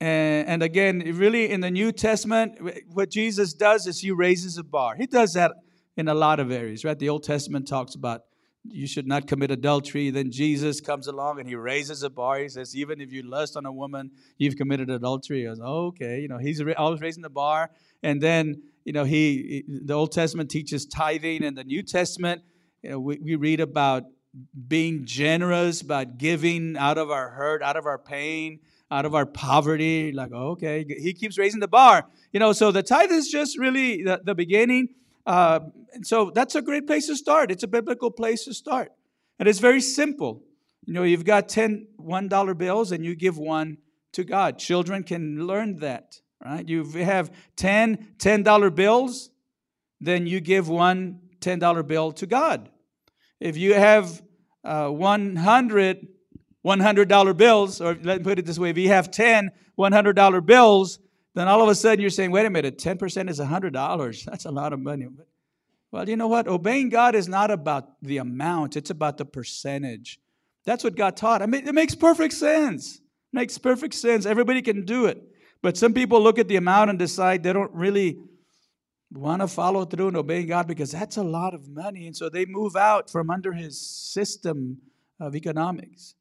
And, 0.00 0.62
again, 0.62 1.00
really 1.14 1.50
in 1.50 1.60
the 1.60 1.70
New 1.70 1.92
Testament, 1.92 2.58
what 2.92 3.10
Jesus 3.10 3.54
does 3.54 3.86
is 3.86 4.00
he 4.00 4.10
raises 4.10 4.58
a 4.58 4.64
bar. 4.64 4.96
He 4.96 5.06
does 5.06 5.32
that 5.34 5.52
in 5.96 6.08
a 6.08 6.14
lot 6.14 6.40
of 6.40 6.50
areas, 6.50 6.84
right? 6.84 6.98
The 6.98 7.08
Old 7.08 7.22
Testament 7.22 7.68
talks 7.68 7.94
about 7.94 8.22
you 8.66 8.86
should 8.86 9.06
not 9.06 9.26
commit 9.26 9.50
adultery. 9.50 10.10
Then 10.10 10.30
Jesus 10.30 10.80
comes 10.80 11.06
along 11.06 11.38
and 11.38 11.46
he 11.46 11.54
raises 11.54 12.02
a 12.02 12.08
bar. 12.08 12.38
He 12.38 12.48
says, 12.48 12.74
even 12.74 13.00
if 13.00 13.12
you 13.12 13.22
lust 13.22 13.56
on 13.56 13.66
a 13.66 13.72
woman, 13.72 14.10
you've 14.38 14.56
committed 14.56 14.88
adultery. 14.88 15.46
I 15.46 15.50
was, 15.50 15.60
okay, 15.60 16.20
you 16.20 16.28
know, 16.28 16.38
he's 16.38 16.62
always 16.76 17.00
raising 17.00 17.22
the 17.22 17.30
bar. 17.30 17.70
And 18.02 18.22
then, 18.22 18.62
you 18.84 18.92
know, 18.92 19.04
he, 19.04 19.64
the 19.68 19.92
Old 19.92 20.12
Testament 20.12 20.50
teaches 20.50 20.86
tithing, 20.86 21.44
and 21.44 21.56
the 21.56 21.64
New 21.64 21.82
Testament, 21.82 22.42
you 22.82 22.90
know, 22.90 23.00
we, 23.00 23.18
we 23.18 23.34
read 23.36 23.60
about 23.60 24.04
being 24.66 25.04
generous, 25.04 25.80
about 25.80 26.18
giving 26.18 26.76
out 26.76 26.98
of 26.98 27.10
our 27.10 27.30
hurt, 27.30 27.62
out 27.62 27.76
of 27.76 27.86
our 27.86 27.98
pain, 27.98 28.60
out 28.90 29.04
of 29.04 29.14
our 29.14 29.26
poverty. 29.26 30.12
Like, 30.12 30.32
okay, 30.32 30.84
he 30.88 31.12
keeps 31.12 31.38
raising 31.38 31.60
the 31.60 31.68
bar. 31.68 32.06
You 32.32 32.40
know, 32.40 32.52
so 32.52 32.72
the 32.72 32.82
tithe 32.82 33.10
is 33.10 33.28
just 33.28 33.58
really 33.58 34.02
the, 34.02 34.20
the 34.22 34.34
beginning. 34.34 34.88
Uh, 35.26 35.60
so 36.02 36.30
that's 36.34 36.54
a 36.54 36.62
great 36.62 36.86
place 36.86 37.06
to 37.06 37.16
start. 37.16 37.50
It's 37.50 37.62
a 37.62 37.68
biblical 37.68 38.10
place 38.10 38.44
to 38.44 38.54
start. 38.54 38.92
And 39.38 39.48
it's 39.48 39.58
very 39.58 39.80
simple. 39.80 40.42
You 40.86 40.92
know, 40.92 41.02
you've 41.02 41.24
got 41.24 41.48
10 41.48 41.86
$1 41.98 42.58
bills 42.58 42.92
and 42.92 43.04
you 43.04 43.16
give 43.16 43.38
one 43.38 43.78
to 44.12 44.24
God. 44.24 44.58
Children 44.58 45.02
can 45.02 45.46
learn 45.46 45.78
that, 45.78 46.20
right? 46.44 46.68
You 46.68 46.84
have 46.84 47.30
10 47.56 48.14
$10 48.18 48.74
bills, 48.74 49.30
then 50.00 50.26
you 50.26 50.40
give 50.40 50.68
one 50.68 51.20
$10 51.40 51.86
bill 51.86 52.12
to 52.12 52.26
God. 52.26 52.70
If 53.40 53.56
you 53.56 53.74
have 53.74 54.22
uh, 54.62 54.88
100 54.88 56.06
$100 56.64 57.36
bills, 57.36 57.80
or 57.80 57.96
let 58.02 58.18
me 58.18 58.24
put 58.24 58.38
it 58.38 58.46
this 58.46 58.58
way 58.58 58.70
if 58.70 58.78
you 58.78 58.88
have 58.88 59.10
10 59.10 59.50
$100 59.78 60.46
bills, 60.46 60.98
then 61.34 61.48
all 61.48 61.62
of 61.62 61.68
a 61.68 61.74
sudden 61.74 62.00
you're 62.00 62.10
saying, 62.10 62.30
wait 62.30 62.46
a 62.46 62.50
minute, 62.50 62.78
10% 62.78 63.28
is 63.28 63.40
$100. 63.40 64.24
That's 64.30 64.44
a 64.44 64.50
lot 64.50 64.72
of 64.72 64.80
money. 64.80 65.06
Well, 65.90 66.08
you 66.08 66.16
know 66.16 66.28
what? 66.28 66.48
Obeying 66.48 66.88
God 66.88 67.14
is 67.14 67.28
not 67.28 67.50
about 67.50 68.00
the 68.02 68.18
amount, 68.18 68.76
it's 68.76 68.90
about 68.90 69.18
the 69.18 69.24
percentage. 69.24 70.20
That's 70.64 70.82
what 70.82 70.96
God 70.96 71.16
taught. 71.16 71.42
I 71.42 71.46
mean, 71.46 71.68
it 71.68 71.74
makes 71.74 71.94
perfect 71.94 72.32
sense. 72.34 72.96
It 72.96 73.02
makes 73.34 73.58
perfect 73.58 73.94
sense. 73.94 74.24
Everybody 74.24 74.62
can 74.62 74.84
do 74.86 75.06
it. 75.06 75.22
But 75.60 75.76
some 75.76 75.92
people 75.92 76.22
look 76.22 76.38
at 76.38 76.48
the 76.48 76.56
amount 76.56 76.90
and 76.90 76.98
decide 76.98 77.42
they 77.42 77.52
don't 77.52 77.72
really 77.72 78.18
want 79.12 79.42
to 79.42 79.48
follow 79.48 79.84
through 79.84 80.08
and 80.08 80.16
obeying 80.16 80.46
God 80.46 80.66
because 80.66 80.90
that's 80.90 81.18
a 81.18 81.22
lot 81.22 81.52
of 81.54 81.68
money. 81.68 82.06
And 82.06 82.16
so 82.16 82.28
they 82.28 82.46
move 82.46 82.76
out 82.76 83.10
from 83.10 83.30
under 83.30 83.52
his 83.52 83.78
system 83.78 84.78
of 85.20 85.36
economics. 85.36 86.14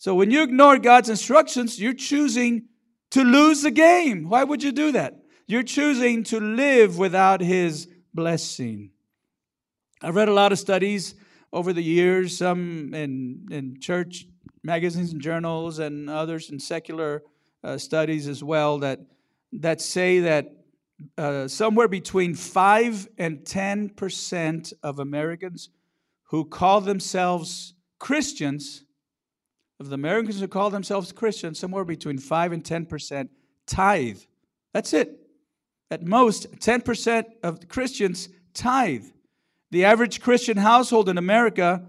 So 0.00 0.14
when 0.14 0.30
you 0.30 0.42
ignore 0.42 0.78
God's 0.78 1.10
instructions, 1.10 1.78
you're 1.78 1.92
choosing 1.92 2.62
to 3.10 3.22
lose 3.22 3.60
the 3.60 3.70
game. 3.70 4.30
Why 4.30 4.44
would 4.44 4.62
you 4.62 4.72
do 4.72 4.92
that? 4.92 5.20
You're 5.46 5.62
choosing 5.62 6.24
to 6.24 6.40
live 6.40 6.96
without 6.96 7.42
His 7.42 7.86
blessing. 8.14 8.92
I've 10.00 10.14
read 10.14 10.28
a 10.28 10.32
lot 10.32 10.52
of 10.52 10.58
studies 10.58 11.16
over 11.52 11.74
the 11.74 11.82
years, 11.82 12.38
some 12.38 12.94
in, 12.94 13.46
in 13.50 13.78
church 13.78 14.26
magazines 14.62 15.12
and 15.12 15.20
journals, 15.20 15.80
and 15.80 16.08
others 16.08 16.48
in 16.48 16.58
secular 16.58 17.22
uh, 17.62 17.76
studies 17.76 18.26
as 18.26 18.42
well, 18.42 18.78
that, 18.78 19.00
that 19.52 19.82
say 19.82 20.20
that 20.20 20.50
uh, 21.18 21.46
somewhere 21.46 21.88
between 21.88 22.34
5 22.34 23.06
and 23.18 23.40
10% 23.40 24.72
of 24.82 24.98
Americans 24.98 25.68
who 26.28 26.46
call 26.46 26.80
themselves 26.80 27.74
Christians 27.98 28.84
of 29.80 29.88
the 29.88 29.94
Americans 29.94 30.38
who 30.38 30.46
call 30.46 30.70
themselves 30.70 31.10
Christians, 31.10 31.58
somewhere 31.58 31.84
between 31.84 32.18
5 32.18 32.52
and 32.52 32.62
10% 32.62 33.28
tithe. 33.66 34.20
That's 34.74 34.92
it. 34.92 35.18
At 35.90 36.04
most, 36.04 36.52
10% 36.60 37.24
of 37.42 37.66
Christians 37.68 38.28
tithe. 38.52 39.06
The 39.70 39.86
average 39.86 40.20
Christian 40.20 40.58
household 40.58 41.08
in 41.08 41.16
America 41.16 41.86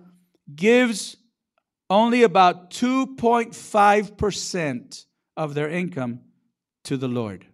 gives 0.55 1.17
only 1.89 2.23
about 2.23 2.69
2.5% 2.71 5.05
of 5.35 5.53
their 5.53 5.69
income 5.69 6.21
to 6.85 6.95
the 6.95 7.09
Lord. 7.09 7.45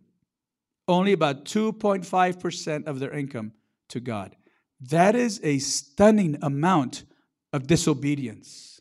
Only 0.87 1.13
about 1.13 1.45
2.5% 1.45 2.85
of 2.85 2.99
their 2.99 3.11
income 3.11 3.53
to 3.89 3.99
God. 3.99 4.35
That 4.79 5.15
is 5.15 5.41
a 5.43 5.57
stunning 5.57 6.37
amount 6.41 7.05
of 7.51 7.65
disobedience. 7.65 8.76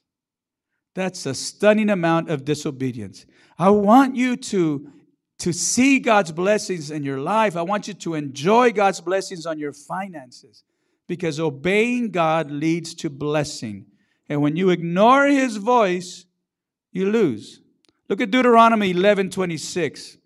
That's 0.97 1.27
a 1.27 1.35
stunning 1.35 1.91
amount 1.91 2.31
of 2.31 2.47
disobedience. 2.47 3.27
I 3.59 3.69
want 3.69 4.17
you 4.17 4.35
to, 4.35 4.91
to 5.41 5.53
see 5.53 5.99
God's 5.99 6.33
blessings 6.33 6.91
in 6.91 7.03
your 7.03 7.21
life. 7.21 7.55
I 7.55 7.61
want 7.61 7.87
you 7.87 7.93
to 7.93 8.15
enjoy 8.15 8.73
God's 8.73 9.03
blessings 9.03 9.45
on 9.45 9.59
your 9.59 9.75
finances 9.75 10.65
because 11.07 11.39
obeying 11.39 12.13
God 12.13 12.51
leads 12.51 12.95
to 12.95 13.11
blessing. 13.11 13.85
And 14.31 14.41
when 14.41 14.57
you 14.57 14.71
ignore 14.71 15.27
his 15.27 15.59
voice, 15.59 16.25
you 16.93 17.11
lose. 17.11 17.61
Look 18.09 18.23
at 18.23 18.31
Deuteronomy 18.31 18.93
11 18.93 19.29
26. 19.29 20.17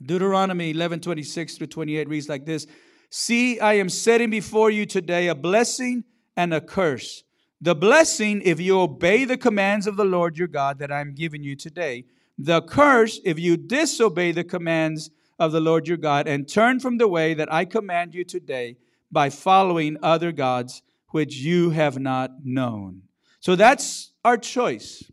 Deuteronomy 0.00 0.70
11 0.70 1.00
26 1.00 1.58
to 1.58 1.66
28 1.66 2.08
reads 2.08 2.28
like 2.28 2.46
this 2.46 2.68
See, 3.10 3.58
I 3.58 3.72
am 3.74 3.88
setting 3.88 4.30
before 4.30 4.70
you 4.70 4.86
today 4.86 5.26
a 5.26 5.34
blessing 5.34 6.04
and 6.36 6.54
a 6.54 6.60
curse. 6.60 7.24
The 7.64 7.76
blessing, 7.76 8.42
if 8.44 8.58
you 8.58 8.80
obey 8.80 9.24
the 9.24 9.36
commands 9.36 9.86
of 9.86 9.96
the 9.96 10.04
Lord 10.04 10.36
your 10.36 10.48
God 10.48 10.80
that 10.80 10.90
I'm 10.90 11.14
giving 11.14 11.44
you 11.44 11.54
today. 11.54 12.06
The 12.36 12.60
curse, 12.60 13.20
if 13.24 13.38
you 13.38 13.56
disobey 13.56 14.32
the 14.32 14.42
commands 14.42 15.10
of 15.38 15.52
the 15.52 15.60
Lord 15.60 15.86
your 15.86 15.96
God 15.96 16.26
and 16.26 16.48
turn 16.48 16.80
from 16.80 16.98
the 16.98 17.06
way 17.06 17.34
that 17.34 17.52
I 17.52 17.64
command 17.64 18.16
you 18.16 18.24
today 18.24 18.78
by 19.12 19.30
following 19.30 19.96
other 20.02 20.32
gods 20.32 20.82
which 21.10 21.36
you 21.36 21.70
have 21.70 22.00
not 22.00 22.32
known. 22.42 23.02
So 23.38 23.54
that's 23.54 24.10
our 24.24 24.36
choice 24.36 25.04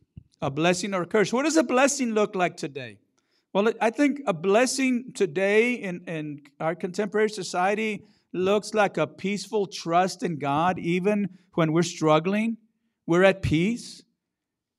a 0.41 0.49
blessing 0.49 0.95
or 0.95 1.03
a 1.03 1.05
curse. 1.05 1.31
What 1.31 1.43
does 1.43 1.57
a 1.57 1.63
blessing 1.63 2.15
look 2.15 2.33
like 2.33 2.57
today? 2.57 2.97
Well, 3.53 3.71
I 3.79 3.91
think 3.91 4.21
a 4.25 4.33
blessing 4.33 5.11
today 5.13 5.73
in, 5.73 6.01
in 6.07 6.41
our 6.59 6.73
contemporary 6.73 7.29
society 7.29 8.05
looks 8.33 8.73
like 8.73 8.97
a 8.97 9.07
peaceful 9.07 9.67
trust 9.67 10.23
in 10.23 10.37
God, 10.37 10.79
even 10.79 11.29
when 11.53 11.73
we're 11.73 11.83
struggling. 11.83 12.57
We're 13.07 13.23
at 13.23 13.41
peace. 13.41 14.03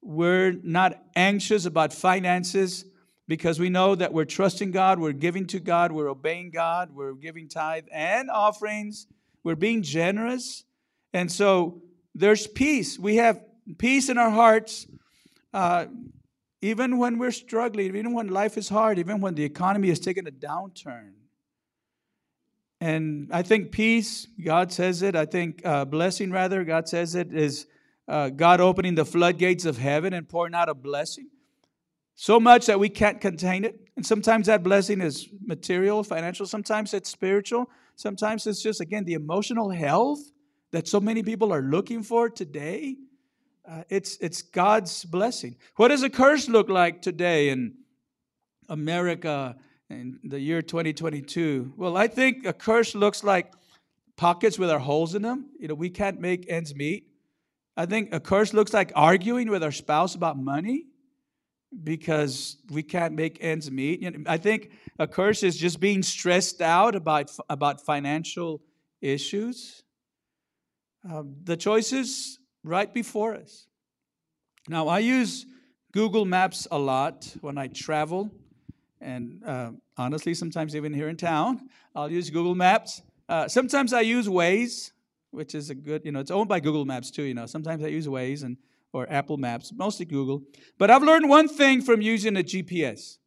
We're 0.03 0.53
not 0.63 1.03
anxious 1.15 1.67
about 1.67 1.93
finances 1.93 2.85
because 3.29 3.61
we 3.61 3.71
know 3.71 3.95
that 3.95 4.13
we're 4.13 4.25
trusting 4.25 4.73
God, 4.73 4.99
we're 4.99 5.13
giving 5.13 5.47
to 5.47 5.61
God, 5.61 5.93
we're 5.93 6.09
obeying 6.09 6.51
God, 6.51 6.91
we're 6.93 7.15
giving 7.15 7.49
tithe 7.49 7.85
and 7.93 8.29
offerings, 8.29 9.07
we're 9.45 9.55
being 9.55 9.83
generous. 9.83 10.65
And 11.13 11.31
so 11.31 11.81
there's 12.15 12.49
peace. 12.49 12.99
We 12.99 13.17
have 13.17 13.41
peace 13.79 14.09
in 14.09 14.19
our 14.19 14.31
hearts. 14.31 14.87
Uh, 15.55 15.87
even 16.61 16.99
when 16.99 17.19
we're 17.19 17.31
struggling, 17.31 17.87
even 17.87 18.13
when 18.13 18.29
life 18.29 18.59
is 18.59 18.69
hard, 18.69 18.99
even 18.99 19.21
when 19.21 19.35
the 19.35 19.45
economy 19.45 19.91
is 19.91 20.01
taking 20.01 20.27
a 20.27 20.33
downturn, 20.33 21.13
and 22.81 23.29
I 23.31 23.43
think 23.43 23.73
peace, 23.73 24.27
God 24.43 24.73
says 24.73 25.03
it. 25.03 25.15
I 25.15 25.27
think 25.27 25.61
uh, 25.67 25.85
blessing, 25.85 26.31
rather, 26.31 26.65
God 26.65 26.89
says 26.89 27.15
it, 27.15 27.35
is 27.35 27.67
uh, 28.09 28.31
God 28.31 28.61
opening 28.61 28.95
the 28.95 29.05
floodgates 29.05 29.67
of 29.67 29.77
heaven 29.77 30.15
and 30.15 30.27
pouring 30.27 30.55
out 30.55 30.71
a 30.71 30.75
blessing. 30.75 31.29
So 32.15 32.41
much 32.41 32.67
that 32.67 32.81
we 32.81 32.89
can't 32.89 33.21
contain 33.21 33.65
it. 33.65 33.81
And 33.97 34.05
sometimes 34.05 34.47
that 34.47 34.63
blessing 34.63 35.01
is 35.01 35.29
material, 35.45 36.03
financial. 36.03 36.47
Sometimes 36.47 36.95
it's 36.95 37.11
spiritual. 37.11 37.71
Sometimes 37.97 38.47
it's 38.47 38.63
just, 38.63 38.81
again, 38.81 39.05
the 39.05 39.15
emotional 39.15 39.71
health 39.71 40.21
that 40.71 40.89
so 40.89 41.01
many 41.01 41.23
people 41.23 41.53
are 41.53 41.63
looking 41.63 42.03
for 42.03 42.31
today. 42.31 42.97
Uh, 43.69 43.83
it's, 43.91 44.17
it's 44.21 44.41
God's 44.41 45.05
blessing. 45.05 45.57
What 45.77 45.89
does 45.89 46.03
a 46.03 46.11
curse 46.11 46.49
look 46.49 46.71
like 46.71 47.03
today 47.03 47.51
in 47.51 47.75
America? 48.69 49.57
In 49.91 50.19
the 50.23 50.41
year 50.41 50.63
2022? 50.63 51.75
Well, 51.77 51.97
I 51.97 52.07
think 52.07 52.47
a 52.47 52.53
curse 52.53 52.95
looks 52.95 53.25
like 53.25 53.53
pockets 54.17 54.59
with 54.59 54.71
our 54.71 54.79
holes 54.79 55.15
in 55.15 55.23
them. 55.23 55.51
You 55.59 55.69
know, 55.69 55.75
we 55.75 55.91
can't 55.91 56.21
make 56.21 56.51
ends 56.51 56.75
meet. 56.75 57.09
I 57.77 57.87
think 57.87 58.13
a 58.13 58.21
curse 58.21 58.53
looks 58.53 58.73
like 58.73 58.93
arguing 58.95 59.51
with 59.51 59.63
our 59.63 59.73
spouse 59.73 60.15
about 60.15 60.39
money 60.39 60.87
because 61.85 62.57
we 62.71 62.83
can't 62.83 63.15
make 63.15 63.39
ends 63.41 63.71
meet. 63.71 64.03
You 64.03 64.11
know, 64.11 64.19
I 64.27 64.37
think 64.37 64.71
a 64.99 65.07
curse 65.07 65.43
is 65.43 65.57
just 65.57 65.81
being 65.81 66.03
stressed 66.03 66.61
out 66.61 66.95
about, 66.95 67.31
about 67.49 67.81
financial 67.81 68.61
issues. 69.01 69.83
Um, 71.11 71.37
the 71.45 71.57
choice 71.57 71.93
is 71.93 72.39
right 72.63 72.93
before 72.93 73.35
us. 73.35 73.67
Now, 74.69 74.89
I 74.89 74.99
use 74.99 75.47
Google 75.93 76.25
Maps 76.25 76.69
a 76.71 76.79
lot 76.79 77.35
when 77.41 77.57
I 77.57 77.69
travel. 77.69 78.31
And 79.01 79.43
uh, 79.45 79.71
honestly, 79.97 80.35
sometimes 80.35 80.77
even 80.77 80.93
here 80.93 81.09
in 81.09 81.17
town, 81.17 81.69
I'll 81.95 82.11
use 82.11 82.29
Google 82.31 82.55
Maps. 82.55 83.03
Uh, 83.29 83.49
sometimes 83.49 83.93
I 83.93 84.03
use 84.03 84.29
Waze, 84.29 84.91
which 85.31 85.55
is 85.55 85.71
a 85.71 85.75
good, 85.75 86.03
you 86.05 86.13
know, 86.13 86.21
it's 86.21 86.31
owned 86.31 86.49
by 86.49 86.61
Google 86.61 86.85
Maps 86.85 87.11
too, 87.11 87.23
you 87.23 87.35
know. 87.35 87.47
Sometimes 87.47 87.83
I 87.83 87.89
use 87.89 88.07
Waze 88.07 88.43
and 88.43 88.57
or 88.93 89.11
Apple 89.11 89.37
Maps, 89.37 89.73
mostly 89.73 90.05
Google. 90.05 90.43
But 90.79 90.91
I've 90.91 91.03
learned 91.03 91.29
one 91.29 91.49
thing 91.49 91.81
from 91.81 92.01
using 92.01 92.37
a 92.37 92.43
GPS. 92.43 93.19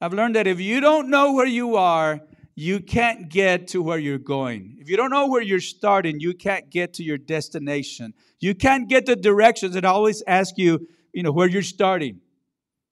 I've 0.00 0.12
learned 0.12 0.34
that 0.34 0.46
if 0.46 0.60
you 0.60 0.80
don't 0.80 1.08
know 1.08 1.32
where 1.32 1.46
you 1.46 1.76
are, 1.76 2.20
you 2.56 2.80
can't 2.80 3.28
get 3.28 3.68
to 3.68 3.82
where 3.82 3.98
you're 3.98 4.18
going. 4.18 4.76
If 4.80 4.88
you 4.88 4.96
don't 4.96 5.10
know 5.10 5.26
where 5.28 5.42
you're 5.42 5.60
starting, 5.60 6.20
you 6.20 6.34
can't 6.34 6.70
get 6.70 6.94
to 6.94 7.02
your 7.02 7.18
destination. 7.18 8.14
You 8.38 8.54
can't 8.54 8.88
get 8.88 9.06
the 9.06 9.16
directions. 9.16 9.74
It 9.76 9.84
always 9.84 10.22
asks 10.26 10.58
you, 10.58 10.86
you 11.12 11.22
know, 11.22 11.32
where 11.32 11.48
you're 11.48 11.62
starting. 11.62 12.20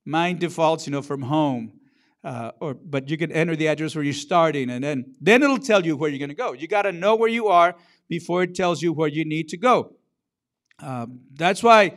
Mine 0.05 0.39
defaults, 0.39 0.87
you 0.87 0.93
know, 0.93 1.03
from 1.03 1.23
home. 1.23 1.73
Uh, 2.25 2.53
or 2.61 2.75
but 2.75 3.09
you 3.09 3.17
can 3.17 3.33
enter 3.33 3.57
the 3.57 3.69
address 3.69 3.95
where 3.95 4.05
you're 4.05 4.15
starting, 4.15 4.71
and 4.71 4.83
then 4.83 5.15
then 5.21 5.43
it'll 5.43 5.59
tell 5.59 5.85
you 5.85 5.97
where 5.97 6.11
you're 6.11 6.19
going 6.19 6.29
to 6.29 6.35
go. 6.35 6.53
You 6.53 6.69
got 6.69 6.83
to 6.83 6.93
know 6.93 7.17
where 7.17 7.29
you 7.29 7.49
are 7.49 7.75
before 8.09 8.43
it 8.43 8.55
tells 8.55 8.83
you 8.83 8.93
where 8.93 9.09
you 9.09 9.25
need 9.25 9.49
to 9.49 9.57
go. 9.57 9.95
Um, 10.79 11.21
that's 11.35 11.63
why 11.63 11.97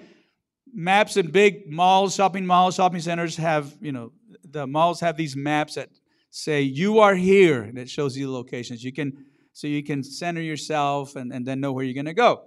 maps 0.74 1.18
in 1.18 1.32
big 1.32 1.72
malls, 1.72 2.16
shopping 2.16 2.46
malls, 2.46 2.76
shopping 2.76 3.02
centers 3.02 3.38
have 3.38 3.74
you 3.82 3.92
know 3.92 4.12
the 4.44 4.66
malls 4.66 5.00
have 5.02 5.18
these 5.18 5.36
maps 5.36 5.76
that 5.76 5.90
say 6.30 6.62
you 6.62 7.00
are 7.00 7.16
here, 7.16 7.62
and 7.62 7.78
it 7.78 7.90
shows 7.90 8.18
you 8.18 8.28
the 8.28 8.34
locations. 8.34 8.84
You 8.84 8.94
can 8.94 9.26
so 9.54 9.68
you 9.68 9.84
can 9.84 10.04
center 10.04 10.42
yourself 10.42 11.16
and, 11.16 11.32
and 11.32 11.46
then 11.46 11.62
know 11.62 11.72
where 11.72 11.86
you're 11.86 11.94
going 11.94 12.06
to 12.06 12.14
go. 12.14 12.44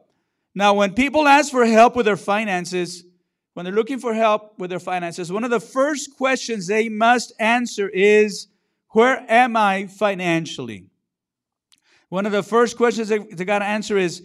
Now, 0.54 0.74
when 0.74 0.92
people 0.92 1.26
ask 1.26 1.50
for 1.50 1.64
help 1.64 1.96
with 1.96 2.04
their 2.04 2.18
finances, 2.18 3.02
when 3.58 3.64
they're 3.64 3.74
looking 3.74 3.98
for 3.98 4.14
help 4.14 4.56
with 4.60 4.70
their 4.70 4.78
finances, 4.78 5.32
one 5.32 5.42
of 5.42 5.50
the 5.50 5.58
first 5.58 6.16
questions 6.16 6.68
they 6.68 6.88
must 6.88 7.32
answer 7.40 7.88
is, 7.88 8.46
Where 8.90 9.26
am 9.28 9.56
I 9.56 9.88
financially? 9.88 10.86
One 12.08 12.24
of 12.24 12.30
the 12.30 12.44
first 12.44 12.76
questions 12.76 13.08
they, 13.08 13.18
they 13.18 13.44
got 13.44 13.58
to 13.58 13.64
answer 13.64 13.98
is, 13.98 14.22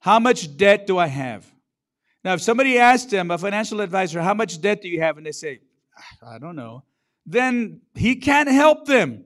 How 0.00 0.18
much 0.18 0.58
debt 0.58 0.86
do 0.86 0.98
I 0.98 1.06
have? 1.06 1.50
Now, 2.22 2.34
if 2.34 2.42
somebody 2.42 2.78
asks 2.78 3.10
them, 3.10 3.30
a 3.30 3.38
financial 3.38 3.80
advisor, 3.80 4.20
How 4.20 4.34
much 4.34 4.60
debt 4.60 4.82
do 4.82 4.90
you 4.90 5.00
have? 5.00 5.16
And 5.16 5.24
they 5.24 5.32
say, 5.32 5.60
I 6.22 6.38
don't 6.38 6.54
know, 6.54 6.84
then 7.24 7.80
he 7.94 8.16
can't 8.16 8.50
help 8.50 8.84
them. 8.84 9.24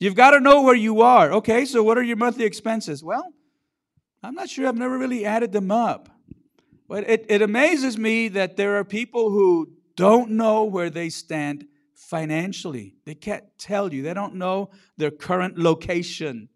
You've 0.00 0.14
got 0.14 0.30
to 0.30 0.40
know 0.40 0.62
where 0.62 0.74
you 0.74 1.02
are. 1.02 1.30
Okay, 1.32 1.66
so 1.66 1.82
what 1.82 1.98
are 1.98 2.02
your 2.02 2.16
monthly 2.16 2.46
expenses? 2.46 3.04
Well, 3.04 3.34
I'm 4.22 4.34
not 4.34 4.48
sure. 4.48 4.66
I've 4.66 4.78
never 4.78 4.96
really 4.96 5.26
added 5.26 5.52
them 5.52 5.70
up. 5.70 6.08
But 6.92 7.08
it, 7.08 7.24
it 7.30 7.40
amazes 7.40 7.96
me 7.96 8.28
that 8.28 8.58
there 8.58 8.76
are 8.76 8.84
people 8.84 9.30
who 9.30 9.72
don't 9.96 10.32
know 10.32 10.64
where 10.64 10.90
they 10.90 11.08
stand 11.08 11.64
financially. 11.94 12.96
They 13.06 13.14
can't 13.14 13.44
tell 13.56 13.94
you, 13.94 14.02
they 14.02 14.12
don't 14.12 14.34
know 14.34 14.68
their 14.98 15.10
current 15.10 15.56
location. 15.56 16.50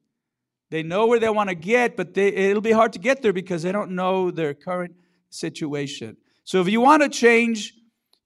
They 0.69 0.83
know 0.83 1.07
where 1.07 1.19
they 1.19 1.31
want 1.31 1.49
to 1.49 1.55
get, 1.55 1.97
but 1.97 2.13
they, 2.13 2.27
it'll 2.29 2.61
be 2.61 2.73
hard 2.73 2.93
to 2.93 2.99
get 2.99 3.23
there 3.23 3.33
because 3.33 3.63
they 3.63 3.73
don't 3.73 3.93
know 3.93 4.31
their 4.31 4.53
current 4.53 4.95
situation. 5.31 6.19
So 6.45 6.61
if 6.61 6.69
you 6.69 6.83
want 6.83 7.03
to 7.03 7.09
change, 7.09 7.73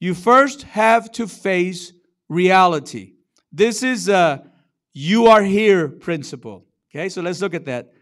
you 0.01 0.15
first 0.15 0.63
have 0.63 1.13
to 1.13 1.29
face 1.29 1.93
reality. 2.29 3.13
This 3.53 3.85
is 3.85 4.09
a 4.09 4.51
you 4.93 5.29
are 5.29 5.45
here 5.45 5.87
principle. 5.87 6.67
Okay, 6.91 7.09
so 7.09 7.23
let's 7.23 7.41
look 7.41 7.55
at 7.55 7.67
that. 7.67 7.93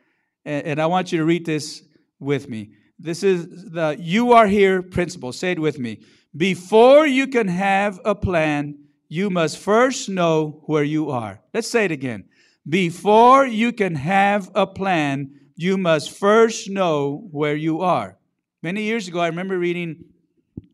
And, 0.47 0.67
and 0.67 0.81
I 0.81 0.87
want 0.87 1.13
you 1.13 1.19
to 1.19 1.27
read 1.27 1.45
this 1.45 1.83
with 2.19 2.49
me. 2.49 2.71
This 2.99 3.23
is 3.23 3.71
the 3.71 3.97
you 3.99 4.33
are 4.33 4.47
here 4.47 4.83
principle. 4.83 5.33
Say 5.33 5.53
it 5.53 5.61
with 5.61 5.79
me. 5.79 6.01
Before 6.37 7.07
you 7.07 7.27
can 7.27 7.49
have 7.49 8.01
a 8.05 8.15
plan, 8.15 8.79
you 9.09 9.31
must 9.31 9.59
first 9.59 10.09
know 10.09 10.63
where 10.67 10.85
you 10.85 11.11
are. 11.11 11.41
Let's 11.55 11.71
say 11.71 11.85
it 11.85 11.93
again. 11.93 12.25
Before 12.69 13.47
you 13.47 13.73
can 13.73 13.95
have 13.95 14.51
a 14.55 14.67
plan, 14.67 15.31
you 15.57 15.79
must 15.79 16.11
first 16.11 16.69
know 16.69 17.29
where 17.31 17.57
you 17.57 17.81
are. 17.81 18.19
Many 18.63 18.83
years 18.83 19.09
ago, 19.09 19.21
I 19.21 19.29
remember 19.29 19.59
reading 19.59 20.05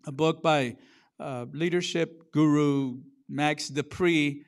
a 0.07 0.13
book 0.13 0.43
by 0.43 0.77
uh, 1.21 1.47
leadership 1.53 2.33
guru 2.33 2.99
Max 3.29 3.69
De 3.69 3.83
Pree, 3.83 4.45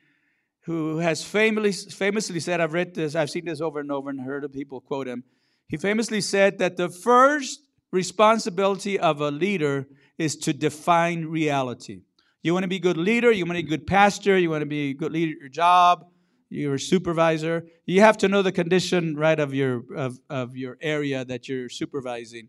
who 0.61 0.97
has 0.97 1.23
famously, 1.23 1.71
famously 1.91 2.39
said, 2.39 2.59
I've 2.59 2.73
read 2.73 2.93
this, 2.93 3.15
I've 3.15 3.29
seen 3.29 3.45
this 3.45 3.61
over 3.61 3.79
and 3.79 3.91
over 3.91 4.09
and 4.09 4.19
heard 4.19 4.43
of 4.43 4.51
people 4.51 4.81
quote 4.81 5.07
him. 5.07 5.23
He 5.69 5.77
famously 5.77 6.21
said 6.21 6.57
that 6.59 6.77
the 6.77 6.89
first 6.89 7.61
responsibility 7.91 8.99
of 8.99 9.21
a 9.21 9.31
leader 9.31 9.87
is 10.17 10.35
to 10.35 10.53
define 10.53 11.25
reality. 11.25 12.01
You 12.43 12.53
want 12.53 12.63
to 12.63 12.67
be 12.67 12.77
a 12.77 12.79
good 12.79 12.97
leader, 12.97 13.31
you 13.31 13.45
want 13.45 13.57
to 13.57 13.63
be 13.63 13.67
a 13.67 13.77
good 13.77 13.87
pastor, 13.87 14.37
you 14.37 14.49
want 14.49 14.61
to 14.61 14.67
be 14.67 14.91
a 14.91 14.93
good 14.93 15.11
leader 15.11 15.31
at 15.33 15.39
your 15.39 15.49
job, 15.49 16.05
you're 16.49 16.75
a 16.75 16.79
supervisor. 16.79 17.65
You 17.85 18.01
have 18.01 18.17
to 18.19 18.27
know 18.27 18.41
the 18.41 18.51
condition 18.51 19.15
right 19.15 19.39
of 19.39 19.53
your 19.53 19.83
of, 19.95 20.19
of 20.29 20.55
your 20.55 20.77
area 20.81 21.25
that 21.25 21.47
you're 21.49 21.69
supervising. 21.69 22.47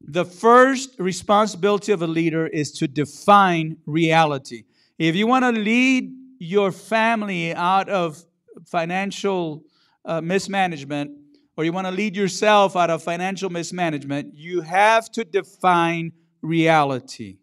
The 0.00 0.24
first 0.24 0.90
responsibility 0.98 1.90
of 1.90 2.02
a 2.02 2.06
leader 2.06 2.46
is 2.46 2.72
to 2.72 2.86
define 2.86 3.78
reality. 3.86 4.64
If 4.98 5.16
you 5.16 5.26
want 5.26 5.44
to 5.44 5.52
lead 5.52 6.12
your 6.38 6.70
family 6.70 7.54
out 7.54 7.88
of 7.88 8.22
financial 8.66 9.64
uh, 10.04 10.20
mismanagement, 10.20 11.10
or 11.56 11.64
you 11.64 11.72
want 11.72 11.86
to 11.86 11.92
lead 11.92 12.16
yourself 12.16 12.76
out 12.76 12.90
of 12.90 13.02
financial 13.02 13.50
mismanagement, 13.50 14.34
you 14.34 14.60
have 14.62 15.10
to 15.12 15.24
define 15.24 16.12
reality. 16.42 17.38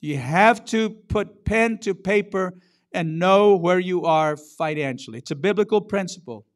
You 0.00 0.16
have 0.16 0.64
to 0.66 0.90
put 0.90 1.44
pen 1.44 1.78
to 1.78 1.94
paper 1.94 2.54
and 2.92 3.18
know 3.18 3.56
where 3.56 3.78
you 3.78 4.04
are 4.04 4.36
financially. 4.36 5.18
It's 5.18 5.30
a 5.30 5.36
biblical 5.36 5.80
principle. 5.80 6.46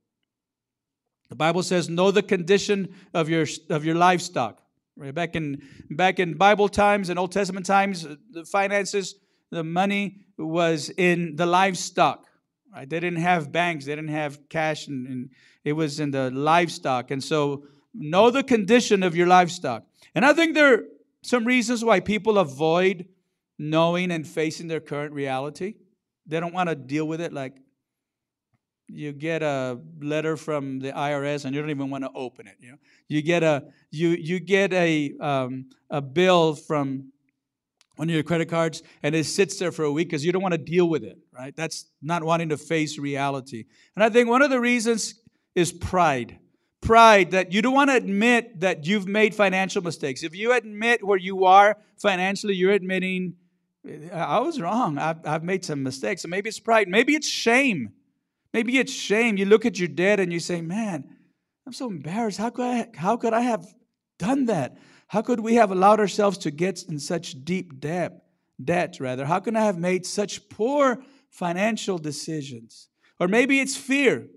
The 1.28 1.37
Bible 1.37 1.62
says, 1.62 1.88
know 1.88 2.11
the 2.11 2.22
condition 2.22 2.94
of 3.12 3.28
your, 3.28 3.46
of 3.70 3.85
your 3.85 3.94
livestock. 3.94 4.62
Right? 4.96 5.14
Back, 5.14 5.37
in, 5.37 5.62
back 5.90 6.18
in 6.18 6.35
Bible 6.35 6.68
times 6.68 7.11
and 7.11 7.18
Old 7.18 7.32
Testament 7.32 7.66
times, 7.66 8.06
the 8.30 8.44
finances, 8.44 9.16
the 9.50 9.64
money 9.64 10.20
was 10.38 10.90
in 10.90 11.37
the 11.37 11.46
livestock. 11.46 12.24
Right? 12.72 12.88
They 12.88 13.00
didn't 13.00 13.20
have 13.20 13.52
banks, 13.52 13.87
they 13.87 13.94
didn't 13.94 14.11
have 14.11 14.48
cash, 14.48 14.87
and, 14.87 15.06
and 15.06 15.30
it 15.66 15.72
was 15.72 15.98
in 15.98 16.12
the 16.12 16.31
livestock. 16.31 17.11
And 17.11 17.22
so, 17.22 17.64
know 17.92 18.31
the 18.31 18.44
condition 18.44 19.02
of 19.02 19.16
your 19.16 19.26
livestock. 19.26 19.85
And 20.14 20.24
I 20.24 20.33
think 20.33 20.55
there 20.55 20.74
are 20.74 20.85
some 21.22 21.44
reasons 21.44 21.85
why 21.85 21.98
people 21.98 22.38
avoid 22.38 23.07
knowing 23.59 24.12
and 24.12 24.24
facing 24.24 24.68
their 24.68 24.81
current 24.81 25.12
reality. 25.12 25.74
They 26.24 26.38
don't 26.38 26.55
want 26.55 26.68
to 26.68 26.76
deal 26.76 27.07
with 27.09 27.20
it 27.20 27.33
like 27.33 27.57
you 28.87 29.12
get 29.12 29.42
a 29.42 29.81
letter 30.00 30.37
from 30.37 30.79
the 30.79 30.92
IRS 30.92 31.44
and 31.44 31.52
you 31.52 31.61
don't 31.61 31.70
even 31.70 31.90
want 31.90 32.05
to 32.05 32.11
open 32.14 32.46
it. 32.46 32.55
You 32.61 32.72
know, 32.72 32.79
you 33.09 33.20
get 33.20 33.42
a 33.42 33.64
you 33.90 34.11
you 34.11 34.38
get 34.38 34.72
a 34.72 35.14
um, 35.20 35.70
a 35.90 36.00
bill 36.00 36.55
from 36.55 37.11
one 37.96 38.09
of 38.09 38.14
your 38.14 38.22
credit 38.22 38.48
cards 38.48 38.85
and 39.02 39.16
it 39.16 39.24
sits 39.24 39.59
there 39.59 39.72
for 39.72 39.85
a 39.85 39.90
week 39.90 40.09
because 40.09 40.24
you 40.24 40.31
don't 40.31 40.42
want 40.42 40.52
to 40.52 40.59
deal 40.59 40.88
with 40.88 41.02
it. 41.02 41.18
Right? 41.33 41.57
That's 41.57 41.87
not 42.00 42.22
wanting 42.22 42.50
to 42.50 42.57
face 42.57 42.98
reality. 42.98 43.64
And 43.96 44.05
I 44.05 44.11
think 44.11 44.29
one 44.29 44.42
of 44.42 44.50
the 44.50 44.61
reasons 44.61 45.14
is 45.56 45.72
pride. 45.72 46.38
Pride 46.80 47.32
that 47.32 47.52
you 47.52 47.62
don't 47.62 47.74
want 47.74 47.90
to 47.90 47.96
admit 47.96 48.60
that 48.60 48.86
you've 48.86 49.08
made 49.08 49.34
financial 49.34 49.82
mistakes. 49.82 50.22
If 50.22 50.36
you 50.36 50.52
admit 50.52 51.04
where 51.04 51.18
you 51.18 51.46
are 51.46 51.78
financially, 51.96 52.54
you're 52.54 52.70
admitting, 52.70 53.34
I 54.12 54.38
was 54.38 54.60
wrong. 54.60 54.98
I've, 54.98 55.26
I've 55.26 55.42
made 55.42 55.64
some 55.64 55.82
mistakes. 55.82 56.22
So 56.22 56.28
maybe 56.28 56.48
it's 56.48 56.60
pride. 56.60 56.86
Maybe 56.86 57.16
it's 57.16 57.28
shame. 57.28 57.94
Maybe 58.52 58.78
it's 58.78 58.92
shame. 58.92 59.36
You 59.36 59.46
look 59.46 59.66
at 59.66 59.78
your 59.78 59.88
debt 59.88 60.20
and 60.20 60.32
you 60.32 60.38
say, 60.38 60.60
man, 60.60 61.16
I'm 61.66 61.72
so 61.72 61.88
embarrassed. 61.88 62.38
How 62.38 62.50
could 62.50 62.64
I, 62.64 62.88
how 62.94 63.16
could 63.16 63.32
I 63.32 63.40
have 63.40 63.66
done 64.18 64.44
that? 64.46 64.76
How 65.08 65.22
could 65.22 65.40
we 65.40 65.54
have 65.54 65.70
allowed 65.72 65.98
ourselves 65.98 66.38
to 66.38 66.50
get 66.50 66.82
in 66.88 66.98
such 67.00 67.44
deep 67.44 67.80
debt? 67.80 68.22
Debt, 68.62 68.98
rather. 69.00 69.24
How 69.24 69.40
can 69.40 69.56
I 69.56 69.64
have 69.64 69.78
made 69.78 70.06
such 70.06 70.48
poor 70.48 71.02
financial 71.30 71.98
decisions? 71.98 72.88
Or 73.18 73.28
maybe 73.28 73.60
it's 73.60 73.76
fear. 73.76 74.28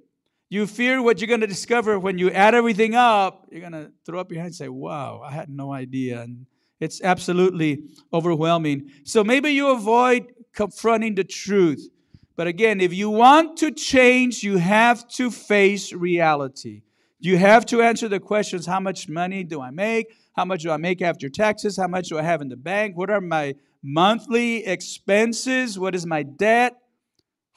You 0.49 0.65
fear 0.65 1.01
what 1.01 1.19
you're 1.19 1.27
going 1.27 1.41
to 1.41 1.47
discover 1.47 1.99
when 1.99 2.17
you 2.17 2.31
add 2.31 2.55
everything 2.55 2.95
up. 2.95 3.47
You're 3.51 3.61
going 3.61 3.73
to 3.73 3.91
throw 4.05 4.19
up 4.19 4.31
your 4.31 4.41
hands 4.41 4.59
and 4.59 4.65
say, 4.65 4.69
Wow, 4.69 5.21
I 5.23 5.31
had 5.31 5.49
no 5.49 5.71
idea. 5.71 6.21
And 6.21 6.47
it's 6.79 7.01
absolutely 7.01 7.83
overwhelming. 8.11 8.89
So 9.03 9.23
maybe 9.23 9.51
you 9.51 9.71
avoid 9.71 10.33
confronting 10.53 11.15
the 11.15 11.23
truth. 11.23 11.87
But 12.35 12.47
again, 12.47 12.79
if 12.81 12.93
you 12.93 13.09
want 13.09 13.57
to 13.57 13.71
change, 13.71 14.43
you 14.43 14.57
have 14.57 15.07
to 15.09 15.29
face 15.29 15.93
reality. 15.93 16.81
You 17.19 17.37
have 17.37 17.65
to 17.67 17.81
answer 17.81 18.07
the 18.07 18.19
questions 18.19 18.65
how 18.65 18.79
much 18.79 19.09
money 19.09 19.43
do 19.43 19.61
I 19.61 19.71
make? 19.71 20.07
How 20.35 20.45
much 20.45 20.63
do 20.63 20.71
I 20.71 20.77
make 20.77 21.01
after 21.01 21.27
taxes? 21.27 21.75
How 21.75 21.87
much 21.87 22.07
do 22.07 22.17
I 22.17 22.21
have 22.21 22.41
in 22.41 22.47
the 22.47 22.55
bank? 22.55 22.95
What 22.95 23.09
are 23.09 23.19
my 23.19 23.55
monthly 23.83 24.65
expenses? 24.65 25.77
What 25.77 25.95
is 25.95 26.05
my 26.05 26.23
debt? 26.23 26.77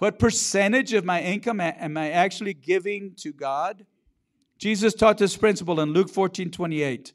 What 0.03 0.19
percentage 0.19 0.95
of 0.95 1.05
my 1.05 1.23
income 1.23 1.61
am 1.61 1.97
I 1.97 2.11
actually 2.11 2.55
giving 2.55 3.15
to 3.19 3.33
God? 3.33 3.87
Jesus 4.59 4.95
taught 4.95 5.17
this 5.17 5.37
principle 5.37 5.79
in 5.79 5.93
Luke 5.93 6.11
14 6.11 6.51
28. 6.51 7.13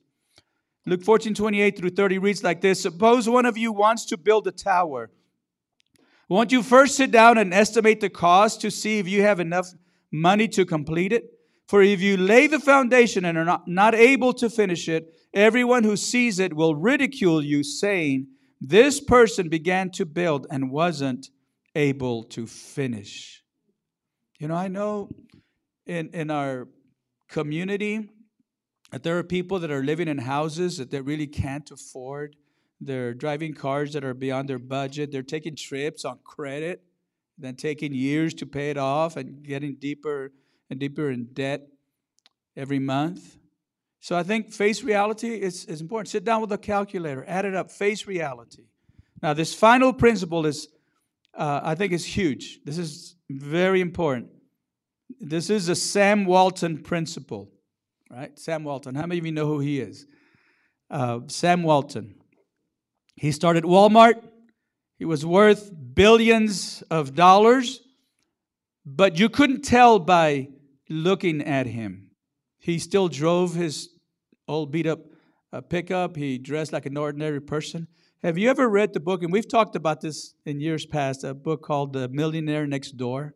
Luke 0.86 1.04
14 1.04 1.34
28 1.34 1.78
through 1.78 1.89
30 1.89 2.17
reads 2.19 2.45
like 2.45 2.62
this 2.62 2.82
Suppose 2.82 3.28
one 3.28 3.45
of 3.45 3.58
you 3.58 3.73
wants 3.73 4.06
to 4.06 4.17
build 4.17 4.47
a 4.47 4.54
tower. 4.54 5.12
Won't 6.30 6.54
you 6.54 6.63
first 6.63 6.95
sit 6.95 7.12
down 7.12 7.38
and 7.38 7.54
estimate 7.54 8.00
the 8.00 8.10
cost 8.10 8.62
to 8.62 8.71
see 8.71 9.00
if 9.00 9.08
you 9.10 9.21
have 9.21 9.41
enough 9.41 9.67
money 10.10 10.47
to 10.47 10.65
complete 10.65 11.12
it? 11.12 11.26
For 11.67 11.82
if 11.82 12.00
you 12.00 12.15
lay 12.15 12.47
the 12.47 12.58
foundation 12.58 13.26
and 13.26 13.38
are 13.38 13.43
not, 13.43 13.67
not 13.67 13.95
able 13.95 14.32
to 14.36 14.50
finish 14.50 14.88
it, 14.88 15.13
everyone 15.34 15.84
who 15.84 15.97
sees 15.97 16.39
it 16.39 16.54
will 16.54 16.73
ridicule 16.73 17.43
you, 17.43 17.63
saying, 17.63 18.28
This 18.62 19.02
person 19.02 19.50
began 19.50 19.91
to 19.91 20.06
build 20.06 20.47
and 20.50 20.71
wasn't 20.71 21.32
able 21.78 22.24
to 22.24 22.48
finish. 22.48 23.44
You 24.40 24.48
know, 24.48 24.56
I 24.56 24.68
know 24.68 25.10
in, 25.86 26.10
in 26.10 26.32
our 26.32 26.68
community 27.30 28.10
that 28.92 29.04
there 29.04 29.18
are 29.18 29.24
people 29.24 29.60
that 29.60 29.70
are 29.72 29.84
living 29.84 30.08
in 30.08 30.18
houses 30.18 30.78
that 30.78 30.90
they 30.92 31.02
really 31.02 31.28
can't 31.28 31.70
afford. 31.70 32.36
They're 32.82 33.13
driving 33.13 33.54
cars 33.54 33.94
that 33.94 34.04
are 34.04 34.13
beyond 34.13 34.50
their 34.50 34.60
budget. 34.60 35.12
They're 35.12 35.24
taking 35.24 35.56
trips 35.56 36.04
on 36.04 36.20
credit. 36.24 36.84
then 37.38 37.56
taking 37.56 37.94
years 37.94 38.34
to 38.36 38.46
pay 38.46 38.70
it 38.70 38.78
off 38.78 39.16
and 39.16 39.44
getting 39.44 39.76
deeper 39.76 40.32
and 40.70 40.80
deeper 40.80 41.12
in 41.12 41.26
debt 41.34 41.68
every 42.56 42.80
month. 42.80 43.38
So 44.00 44.18
I 44.18 44.24
think 44.24 44.52
face 44.52 44.84
reality 44.84 45.42
is, 45.42 45.66
is 45.66 45.82
important. 45.82 46.10
Sit 46.10 46.24
down 46.24 46.42
with 46.42 46.52
a 46.52 46.58
calculator, 46.58 47.24
add 47.28 47.46
it 47.46 47.56
up, 47.56 47.72
face 47.72 48.08
reality. 48.08 48.63
Now, 49.22 49.34
this 49.34 49.54
final 49.54 49.94
principle 49.94 50.46
is, 50.46 50.68
uh, 51.38 51.62
I 51.63 51.76
think, 51.76 51.93
is 51.93 52.06
huge. 52.06 52.60
This 52.65 52.78
is 52.78 53.15
very 53.30 53.80
important. 53.80 54.30
This 55.19 55.50
is 55.50 55.69
a 55.69 55.76
Sam 55.76 56.26
Walton 56.26 56.80
principle, 56.80 57.52
right? 58.12 58.38
Sam 58.38 58.63
Walton. 58.63 58.95
How 58.95 59.06
many 59.06 59.19
of 59.19 59.26
you 59.26 59.32
know 59.32 59.45
who 59.45 59.60
he 59.60 59.80
is? 59.80 60.06
Uh, 60.89 61.19
Sam 61.28 61.63
Walton. 61.63 62.15
He 63.15 63.32
started 63.32 63.63
Walmart. 63.63 64.21
He 64.97 65.06
was 65.06 65.26
worth 65.26 65.71
billions 65.93 66.82
of 66.89 67.13
dollars, 67.13 67.82
but 68.86 69.19
you 69.19 69.30
couldn't 69.30 69.62
tell 69.62 70.00
by 70.00 70.50
looking 70.89 71.41
at 71.43 71.67
him. 71.67 72.10
He 72.58 72.80
still 72.80 73.08
drove 73.08 73.54
his 73.54 73.89
old 74.47 74.71
beat 74.71 74.88
up 74.88 75.00
uh, 75.54 75.62
pickup. 75.62 76.15
He 76.15 76.38
dressed 76.38 76.73
like 76.73 76.86
an 76.86 76.97
ordinary 76.97 77.41
person. 77.41 77.88
Have 78.23 78.36
you 78.36 78.49
ever 78.49 78.67
read 78.67 78.93
the 78.93 78.99
book? 78.99 79.21
And 79.21 79.32
we've 79.32 79.47
talked 79.47 79.75
about 79.75 80.01
this 80.01 80.34
in 80.43 80.60
years 80.60 80.88
past 80.88 81.23
a 81.23 81.36
book 81.36 81.62
called 81.62 81.93
The 81.93 82.08
Millionaire 82.08 82.65
Next 82.65 82.97
Door. 82.97 83.36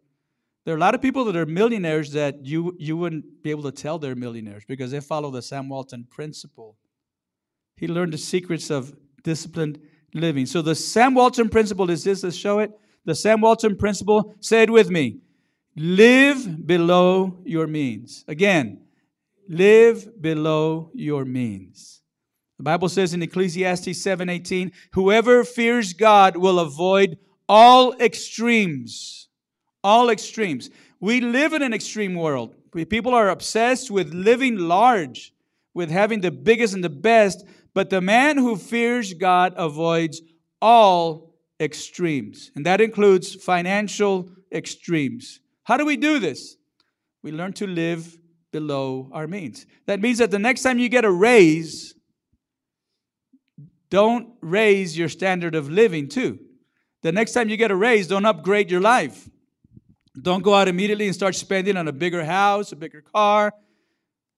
There 0.66 0.74
are 0.74 0.78
a 0.78 0.80
lot 0.80 0.96
of 0.96 1.04
people 1.04 1.24
that 1.26 1.36
are 1.36 1.46
millionaires 1.46 2.14
that 2.14 2.44
you, 2.44 2.76
you 2.80 2.98
wouldn't 2.98 3.44
be 3.44 3.52
able 3.52 3.62
to 3.64 3.72
tell 3.72 4.00
they're 4.00 4.16
millionaires 4.16 4.64
because 4.68 4.90
they 4.90 5.00
follow 5.00 5.30
the 5.30 5.44
Sam 5.44 5.70
Walton 5.70 6.08
principle. 6.10 6.78
He 7.78 7.88
learned 7.88 8.14
the 8.14 8.18
secrets 8.18 8.72
of 8.72 8.96
disciplined 9.24 9.80
living. 10.16 10.48
So 10.48 10.64
the 10.64 10.74
Sam 10.74 11.14
Walton 11.14 11.50
principle 11.50 11.92
is 11.92 12.04
this, 12.04 12.24
let's 12.24 12.36
show 12.36 12.58
it. 12.58 12.72
The 13.06 13.14
Sam 13.14 13.40
Walton 13.42 13.78
principle, 13.78 14.34
say 14.40 14.64
it 14.64 14.72
with 14.72 14.90
me. 14.90 15.20
Live 15.76 16.66
below 16.66 17.38
your 17.46 17.68
means. 17.68 18.26
Again, 18.28 18.82
live 19.48 20.20
below 20.20 20.90
your 20.96 21.24
means. 21.24 22.01
The 22.62 22.66
Bible 22.66 22.90
says 22.90 23.16
in 23.16 23.24
Ecclesiastes 23.24 23.98
7:18, 23.98 24.72
whoever 24.92 25.44
fears 25.44 25.94
God 25.94 26.38
will 26.38 26.60
avoid 26.60 27.18
all 27.50 27.94
extremes. 28.00 29.30
All 29.84 30.12
extremes. 30.12 30.70
We 31.00 31.22
live 31.22 31.54
in 31.54 31.64
an 31.64 31.74
extreme 31.74 32.14
world. 32.14 32.54
People 32.88 33.16
are 33.16 33.30
obsessed 33.30 33.90
with 33.90 34.14
living 34.14 34.58
large, 34.60 35.34
with 35.74 35.90
having 35.90 36.22
the 36.22 36.30
biggest 36.30 36.76
and 36.76 36.84
the 36.84 36.90
best, 36.90 37.44
but 37.74 37.90
the 37.90 38.00
man 38.00 38.38
who 38.38 38.56
fears 38.56 39.16
God 39.16 39.56
avoids 39.58 40.22
all 40.62 41.34
extremes. 41.60 42.52
And 42.54 42.64
that 42.68 42.80
includes 42.80 43.34
financial 43.34 44.30
extremes. 44.52 45.40
How 45.64 45.78
do 45.78 45.86
we 45.88 45.98
do 45.98 46.20
this? 46.20 46.58
We 47.24 47.32
learn 47.32 47.54
to 47.54 47.66
live 47.66 48.20
below 48.52 49.10
our 49.12 49.26
means. 49.26 49.66
That 49.88 50.00
means 50.00 50.20
that 50.20 50.30
the 50.30 50.38
next 50.38 50.62
time 50.62 50.78
you 50.78 50.90
get 50.90 51.06
a 51.06 51.12
raise, 51.12 51.96
don't 53.92 54.34
raise 54.42 54.98
your 54.98 55.10
standard 55.10 55.54
of 55.54 55.70
living 55.70 56.08
too. 56.08 56.40
The 57.04 57.12
next 57.12 57.34
time 57.34 57.50
you 57.50 57.58
get 57.58 57.72
a 57.72 57.76
raise, 57.76 58.08
don't 58.08 58.26
upgrade 58.26 58.72
your 58.72 58.82
life. 58.82 59.30
Don't 60.20 60.44
go 60.44 60.54
out 60.54 60.68
immediately 60.68 61.06
and 61.06 61.14
start 61.14 61.36
spending 61.36 61.78
on 61.78 61.88
a 61.88 61.92
bigger 61.92 62.24
house, 62.26 62.72
a 62.72 62.76
bigger 62.76 63.02
car. 63.02 63.54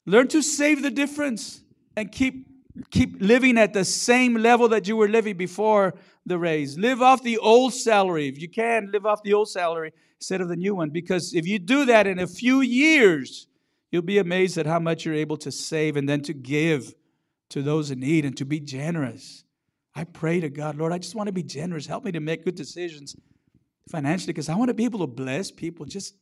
Learn 0.06 0.28
to 0.30 0.42
save 0.42 0.82
the 0.82 0.92
difference 0.92 1.64
and 1.96 2.12
keep 2.12 2.48
keep 2.90 3.22
living 3.22 3.60
at 3.60 3.74
the 3.74 3.86
same 3.86 4.34
level 4.36 4.68
that 4.70 4.88
you 4.88 4.96
were 4.96 5.08
living 5.08 5.38
before 5.38 5.94
the 6.26 6.40
raise. 6.40 6.76
Live 6.76 7.04
off 7.04 7.22
the 7.22 7.38
old 7.38 7.72
salary. 7.74 8.28
If 8.28 8.42
you 8.42 8.50
can, 8.50 8.90
live 8.92 9.06
off 9.06 9.22
the 9.22 9.34
old 9.34 9.50
salary 9.50 9.94
instead 10.20 10.42
of 10.42 10.50
the 10.50 10.56
new 10.56 10.74
one. 10.74 10.90
Because 10.90 11.36
if 11.36 11.46
you 11.46 11.60
do 11.60 11.86
that 11.86 12.08
in 12.08 12.18
a 12.18 12.26
few 12.26 12.62
years, 12.62 13.48
you'll 13.92 14.02
be 14.02 14.18
amazed 14.18 14.58
at 14.58 14.66
how 14.66 14.80
much 14.80 15.06
you're 15.06 15.14
able 15.14 15.38
to 15.38 15.52
save 15.52 15.96
and 15.96 16.10
then 16.10 16.22
to 16.24 16.34
give 16.34 16.96
to 17.50 17.62
those 17.62 17.92
in 17.92 18.00
need 18.00 18.26
and 18.26 18.36
to 18.38 18.46
be 18.46 18.60
generous. 18.60 19.43
I 19.96 20.06
pray 20.06 20.40
to 20.40 20.50
God, 20.50 20.78
Lord, 20.78 20.92
I 20.92 20.98
just 20.98 21.16
want 21.16 21.28
to 21.28 21.34
be 21.34 21.44
generous. 21.44 21.86
Help 21.86 22.04
me 22.04 22.12
to 22.12 22.20
make 22.20 22.44
good 22.44 22.56
decisions 22.56 23.16
financially 23.90 24.34
because 24.34 24.50
I 24.50 24.56
want 24.56 24.70
to 24.70 24.74
be 24.74 24.86
able 24.86 25.00
to 25.00 25.08
bless 25.08 25.52
people. 25.52 25.86
Just 25.86 26.16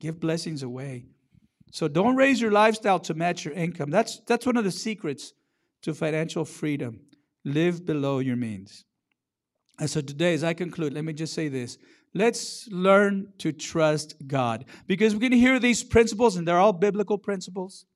give 0.00 0.18
blessings 0.18 0.62
away. 0.62 1.06
So 1.72 1.86
don't 1.86 2.16
raise 2.16 2.40
your 2.40 2.50
lifestyle 2.50 2.98
to 3.00 3.14
match 3.14 3.44
your 3.44 3.54
income. 3.54 3.90
That's, 3.90 4.20
that's 4.26 4.44
one 4.44 4.56
of 4.56 4.64
the 4.64 4.72
secrets 4.72 5.32
to 5.82 5.94
financial 5.94 6.44
freedom. 6.44 7.00
Live 7.44 7.86
below 7.86 8.18
your 8.18 8.36
means. 8.36 8.84
And 9.78 9.88
so 9.88 10.00
today, 10.00 10.34
as 10.34 10.44
I 10.44 10.52
conclude, 10.52 10.92
let 10.92 11.04
me 11.04 11.12
just 11.12 11.32
say 11.32 11.48
this. 11.48 11.78
Let's 12.12 12.68
learn 12.70 13.32
to 13.38 13.52
trust 13.52 14.14
God 14.26 14.64
because 14.86 15.14
we 15.14 15.20
can 15.20 15.32
hear 15.32 15.58
these 15.58 15.84
principles, 15.84 16.36
and 16.36 16.46
they're 16.46 16.58
all 16.58 16.72
biblical 16.72 17.16
principles. 17.16 17.86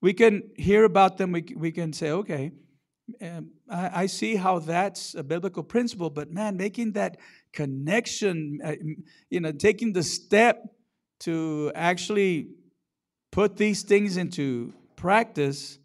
We 0.00 0.14
can 0.14 0.50
hear 0.56 0.84
about 0.84 1.18
them. 1.18 1.30
We, 1.30 1.44
we 1.54 1.70
can 1.70 1.92
say, 1.92 2.10
okay, 2.10 2.52
I, 3.20 4.02
I, 4.02 4.06
see 4.06 4.36
how 4.36 4.58
that's 4.58 5.14
a 5.14 5.22
biblical 5.22 5.62
principle, 5.62 6.10
but 6.10 6.30
man, 6.30 6.56
making 6.56 6.92
that 6.92 7.18
connection, 7.52 8.60
uh, 8.64 8.74
you 9.28 9.40
know, 9.40 9.52
taking 9.52 9.92
the 9.92 10.02
step 10.02 10.62
to 11.20 11.72
actually 11.74 12.48
put 13.30 13.56
these 13.56 13.82
things 13.82 14.16
into 14.16 14.72
practice 14.96 15.78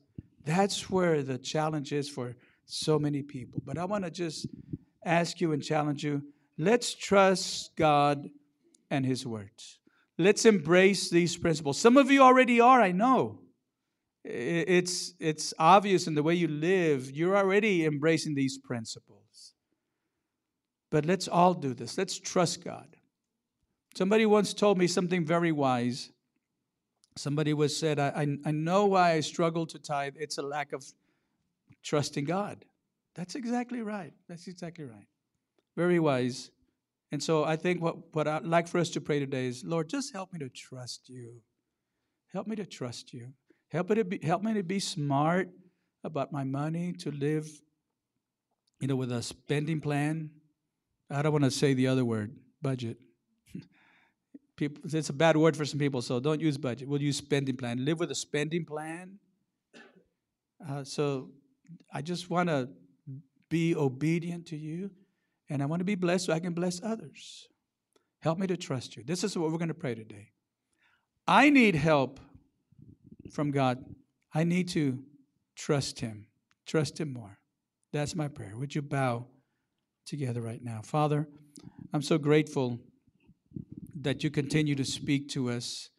that's 0.45 0.89
where 0.89 1.23
the 1.23 1.37
challenge 1.37 1.91
is 1.91 2.07
for 2.07 2.35
so 2.65 2.99
many 2.99 3.23
people. 3.23 3.61
But 3.65 3.77
I 3.77 3.85
want 3.85 4.05
to 4.05 4.11
just 4.11 4.47
ask 5.03 5.41
you 5.41 5.51
and 5.51 5.61
challenge 5.61 6.03
you 6.03 6.23
let's 6.57 6.93
trust 6.93 7.75
God 7.75 8.29
and 8.89 9.05
His 9.05 9.25
words. 9.25 9.79
Let's 10.17 10.45
embrace 10.45 11.09
these 11.09 11.35
principles. 11.35 11.77
Some 11.77 11.97
of 11.97 12.09
you 12.09 12.21
already 12.21 12.61
are, 12.61 12.81
I 12.81 12.93
know. 12.93 13.39
It's, 14.27 15.13
it's 15.19 15.53
obvious 15.59 16.07
in 16.07 16.15
the 16.15 16.23
way 16.23 16.33
you 16.33 16.47
live, 16.47 17.11
you're 17.11 17.37
already 17.37 17.85
embracing 17.85 18.33
these 18.33 18.57
principles. 18.57 19.53
But 20.89 21.05
let's 21.05 21.27
all 21.27 21.53
do 21.53 21.73
this. 21.73 21.97
Let's 21.97 22.17
trust 22.17 22.63
God. 22.63 22.87
Somebody 23.95 24.25
once 24.25 24.53
told 24.53 24.77
me 24.77 24.87
something 24.87 25.23
very 25.23 25.51
wise. 25.51 26.11
Somebody 27.15 27.53
was 27.53 27.77
said, 27.77 27.99
I, 27.99 28.07
I, 28.07 28.37
I 28.45 28.51
know 28.51 28.87
why 28.87 29.13
I 29.13 29.19
struggle 29.19 29.65
to 29.67 29.79
tithe. 29.79 30.15
It's 30.17 30.37
a 30.37 30.41
lack 30.41 30.73
of 30.73 30.83
trusting 31.83 32.25
God. 32.25 32.65
That's 33.13 33.35
exactly 33.35 33.81
right. 33.81 34.13
That's 34.27 34.47
exactly 34.47 34.85
right. 34.85 35.07
Very 35.77 35.99
wise. 35.99 36.49
And 37.11 37.21
so 37.21 37.43
I 37.45 37.55
think 37.55 37.81
what, 37.81 38.13
what 38.15 38.27
I'd 38.27 38.43
like 38.43 38.67
for 38.67 38.79
us 38.79 38.89
to 38.91 39.01
pray 39.01 39.19
today 39.19 39.45
is, 39.45 39.63
Lord, 39.63 39.87
just 39.87 40.11
help 40.13 40.33
me 40.33 40.39
to 40.39 40.49
trust 40.49 41.07
you. 41.07 41.41
Help 42.33 42.47
me 42.47 42.55
to 42.55 42.65
trust 42.65 43.13
you. 43.13 43.33
Help 43.69 43.89
to 43.89 44.03
be, 44.03 44.19
help 44.23 44.43
me 44.43 44.53
to 44.53 44.63
be 44.63 44.79
smart 44.79 45.49
about 46.03 46.31
my 46.31 46.43
money, 46.43 46.93
to 46.93 47.11
live, 47.11 47.49
you 48.79 48.87
know, 48.87 48.95
with 48.95 49.11
a 49.11 49.23
spending 49.23 49.81
plan. 49.81 50.29
I 51.09 51.21
don't 51.21 51.31
want 51.31 51.43
to 51.45 51.51
say 51.51 51.73
the 51.73 51.87
other 51.87 52.05
word, 52.05 52.35
budget. 52.61 52.97
People 54.55 54.83
it's 54.85 55.09
a 55.09 55.13
bad 55.13 55.35
word 55.35 55.57
for 55.57 55.65
some 55.65 55.79
people 55.79 56.01
so 56.01 56.19
don't 56.19 56.39
use 56.39 56.57
budget. 56.57 56.87
We'll 56.87 57.01
use 57.01 57.17
spending 57.17 57.57
plan. 57.57 57.83
Live 57.83 57.99
with 57.99 58.11
a 58.11 58.15
spending 58.15 58.65
plan. 58.65 59.19
Uh, 60.65 60.83
so 60.83 61.29
i 61.91 62.01
just 62.01 62.29
want 62.29 62.47
to 62.47 62.69
be 63.49 63.75
obedient 63.75 64.45
to 64.47 64.55
you 64.55 64.89
and 65.49 65.61
i 65.61 65.65
want 65.65 65.81
to 65.81 65.83
be 65.83 65.95
blessed 65.95 66.25
so 66.25 66.33
i 66.33 66.39
can 66.39 66.53
bless 66.53 66.81
others. 66.81 67.47
Help 68.21 68.39
me 68.39 68.47
to 68.47 68.57
trust 68.57 68.95
you. 68.95 69.03
This 69.03 69.23
is 69.23 69.37
what 69.37 69.51
we're 69.51 69.57
going 69.57 69.67
to 69.67 69.73
pray 69.73 69.93
today. 69.93 70.29
I 71.27 71.49
need 71.49 71.75
help 71.75 72.19
from 73.31 73.51
god 73.51 73.83
i 74.33 74.43
need 74.43 74.67
to 74.67 74.99
trust 75.55 75.99
him 75.99 76.27
trust 76.65 76.99
him 76.99 77.11
more 77.11 77.39
that's 77.91 78.15
my 78.15 78.27
prayer 78.27 78.57
would 78.57 78.73
you 78.75 78.81
bow 78.81 79.25
together 80.05 80.41
right 80.41 80.63
now 80.63 80.81
father 80.83 81.27
i'm 81.93 82.01
so 82.01 82.17
grateful 82.17 82.79
that 84.05 84.23
you 84.23 84.29
continue 84.29 84.75
to 84.75 84.85
speak 84.85 85.27
to 85.29 85.49
us. 85.49 85.89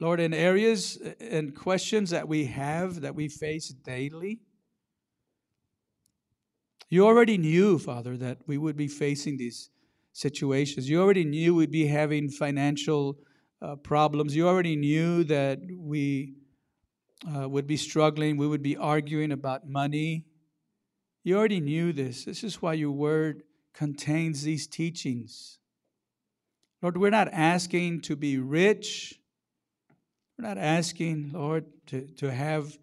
Lord, 0.00 0.18
in 0.18 0.34
areas 0.34 0.98
and 1.20 1.54
questions 1.54 2.10
that 2.10 2.26
we 2.26 2.46
have, 2.46 3.02
that 3.02 3.14
we 3.14 3.28
face 3.28 3.68
daily, 3.68 4.40
you 6.88 7.06
already 7.06 7.38
knew, 7.38 7.78
Father, 7.78 8.16
that 8.16 8.38
we 8.48 8.58
would 8.58 8.76
be 8.76 8.88
facing 8.88 9.36
these 9.36 9.70
situations. 10.12 10.90
You 10.90 11.00
already 11.00 11.24
knew 11.24 11.54
we'd 11.54 11.70
be 11.70 11.86
having 11.86 12.28
financial 12.28 13.18
uh, 13.62 13.76
problems. 13.76 14.34
You 14.34 14.48
already 14.48 14.76
knew 14.76 15.24
that 15.24 15.60
we 15.76 16.34
uh, 17.28 17.48
would 17.48 17.66
be 17.66 17.76
struggling. 17.76 18.36
We 18.36 18.46
would 18.46 18.62
be 18.62 18.76
arguing 18.76 19.32
about 19.32 19.68
money. 19.68 20.24
You 21.22 21.36
already 21.36 21.60
knew 21.60 21.92
this. 21.92 22.24
This 22.24 22.42
is 22.42 22.62
why 22.62 22.74
your 22.74 22.92
word 22.92 23.42
contains 23.74 24.42
these 24.42 24.66
teachings. 24.66 25.58
Lord, 26.82 26.96
we're 26.96 27.10
not 27.10 27.28
asking 27.32 28.00
to 28.02 28.16
be 28.16 28.38
rich. 28.38 29.20
We're 30.38 30.48
not 30.48 30.58
asking, 30.58 31.32
Lord, 31.34 31.66
to, 31.88 32.06
to 32.18 32.32
have 32.32 32.78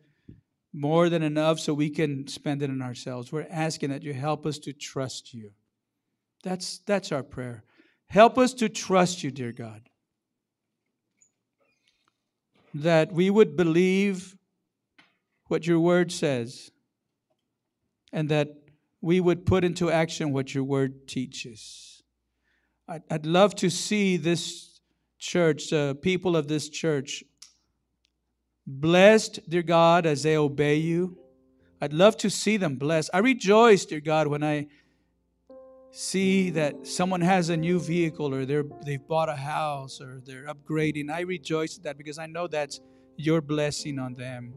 more 0.71 1.09
than 1.09 1.23
enough 1.23 1.59
so 1.59 1.73
we 1.73 1.89
can 1.89 2.27
spend 2.27 2.61
it 2.61 2.69
on 2.69 2.83
ourselves. 2.83 3.31
We're 3.31 3.47
asking 3.49 3.89
that 3.89 4.03
you 4.03 4.13
help 4.13 4.45
us 4.45 4.59
to 4.59 4.73
trust 4.73 5.33
you, 5.33 5.51
That's, 6.43 6.79
that's 6.85 7.11
our 7.11 7.23
prayer. 7.23 7.63
Help 8.09 8.37
us 8.37 8.53
to 8.55 8.69
trust 8.69 9.23
you, 9.23 9.31
dear 9.31 9.51
God. 9.51 9.81
That 12.81 13.11
we 13.11 13.29
would 13.29 13.55
believe 13.55 14.35
what 15.47 15.65
your 15.65 15.79
word 15.79 16.11
says 16.11 16.71
and 18.13 18.29
that 18.29 18.49
we 19.01 19.19
would 19.19 19.45
put 19.45 19.63
into 19.63 19.89
action 19.89 20.31
what 20.31 20.53
your 20.53 20.63
word 20.63 21.07
teaches. 21.07 22.03
I'd, 22.87 23.01
I'd 23.09 23.25
love 23.25 23.55
to 23.55 23.69
see 23.69 24.17
this 24.17 24.79
church, 25.17 25.73
uh, 25.73 25.95
people 25.95 26.35
of 26.35 26.47
this 26.47 26.69
church, 26.69 27.23
blessed, 28.65 29.49
dear 29.49 29.63
God, 29.63 30.05
as 30.05 30.23
they 30.23 30.37
obey 30.37 30.75
you. 30.75 31.17
I'd 31.81 31.93
love 31.93 32.15
to 32.17 32.29
see 32.29 32.57
them 32.57 32.75
blessed. 32.75 33.09
I 33.13 33.19
rejoice, 33.19 33.85
dear 33.85 34.01
God, 34.01 34.27
when 34.27 34.43
I 34.43 34.67
see 35.97 36.51
that 36.51 36.85
someone 36.85 37.21
has 37.21 37.49
a 37.49 37.57
new 37.57 37.79
vehicle 37.79 38.31
or 38.31 38.45
they're, 38.45 38.65
they've 38.85 39.07
bought 39.07 39.29
a 39.29 39.35
house 39.35 39.99
or 39.99 40.21
they're 40.23 40.45
upgrading. 40.45 41.09
I 41.09 41.21
rejoice 41.21 41.75
at 41.75 41.83
that 41.85 41.97
because 41.97 42.19
I 42.19 42.27
know 42.27 42.45
that's 42.45 42.79
your 43.15 43.41
blessing 43.41 43.97
on 43.97 44.13
them. 44.13 44.53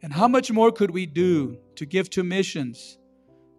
And 0.00 0.10
how 0.10 0.28
much 0.28 0.50
more 0.50 0.72
could 0.72 0.90
we 0.90 1.04
do 1.04 1.58
to 1.76 1.84
give 1.84 2.08
to 2.10 2.22
missions, 2.22 2.96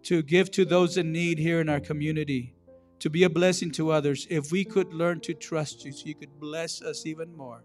to 0.02 0.20
give 0.20 0.50
to 0.50 0.64
those 0.64 0.96
in 0.96 1.12
need 1.12 1.38
here 1.38 1.60
in 1.60 1.68
our 1.68 1.78
community, 1.78 2.56
to 2.98 3.08
be 3.08 3.22
a 3.22 3.30
blessing 3.30 3.70
to 3.70 3.92
others 3.92 4.26
if 4.28 4.50
we 4.50 4.64
could 4.64 4.92
learn 4.92 5.20
to 5.20 5.32
trust 5.32 5.84
you 5.84 5.92
so 5.92 6.06
you 6.06 6.16
could 6.16 6.40
bless 6.40 6.82
us 6.82 7.06
even 7.06 7.36
more, 7.36 7.62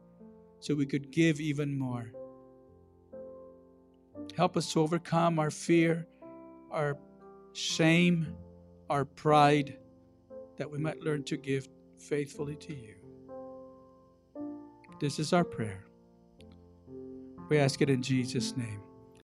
so 0.59 0.75
we 0.75 0.85
could 0.85 1.09
give 1.09 1.39
even 1.39 1.75
more. 1.75 2.11
Help 4.37 4.55
us 4.55 4.71
to 4.73 4.81
overcome 4.81 5.39
our 5.39 5.49
fear, 5.49 6.05
our 6.71 6.95
shame, 7.53 8.35
our 8.89 9.05
pride, 9.05 9.77
that 10.57 10.69
we 10.69 10.77
might 10.77 10.99
learn 11.01 11.23
to 11.23 11.37
give 11.37 11.67
faithfully 11.97 12.55
to 12.57 12.73
you. 12.73 12.95
This 14.99 15.19
is 15.19 15.31
our 15.33 15.43
prayer. 15.43 15.85
We 17.47 17.57
ask 17.57 17.81
it 17.81 17.89
in 17.89 18.01
Jesus' 18.01 18.55
name. 18.57 18.81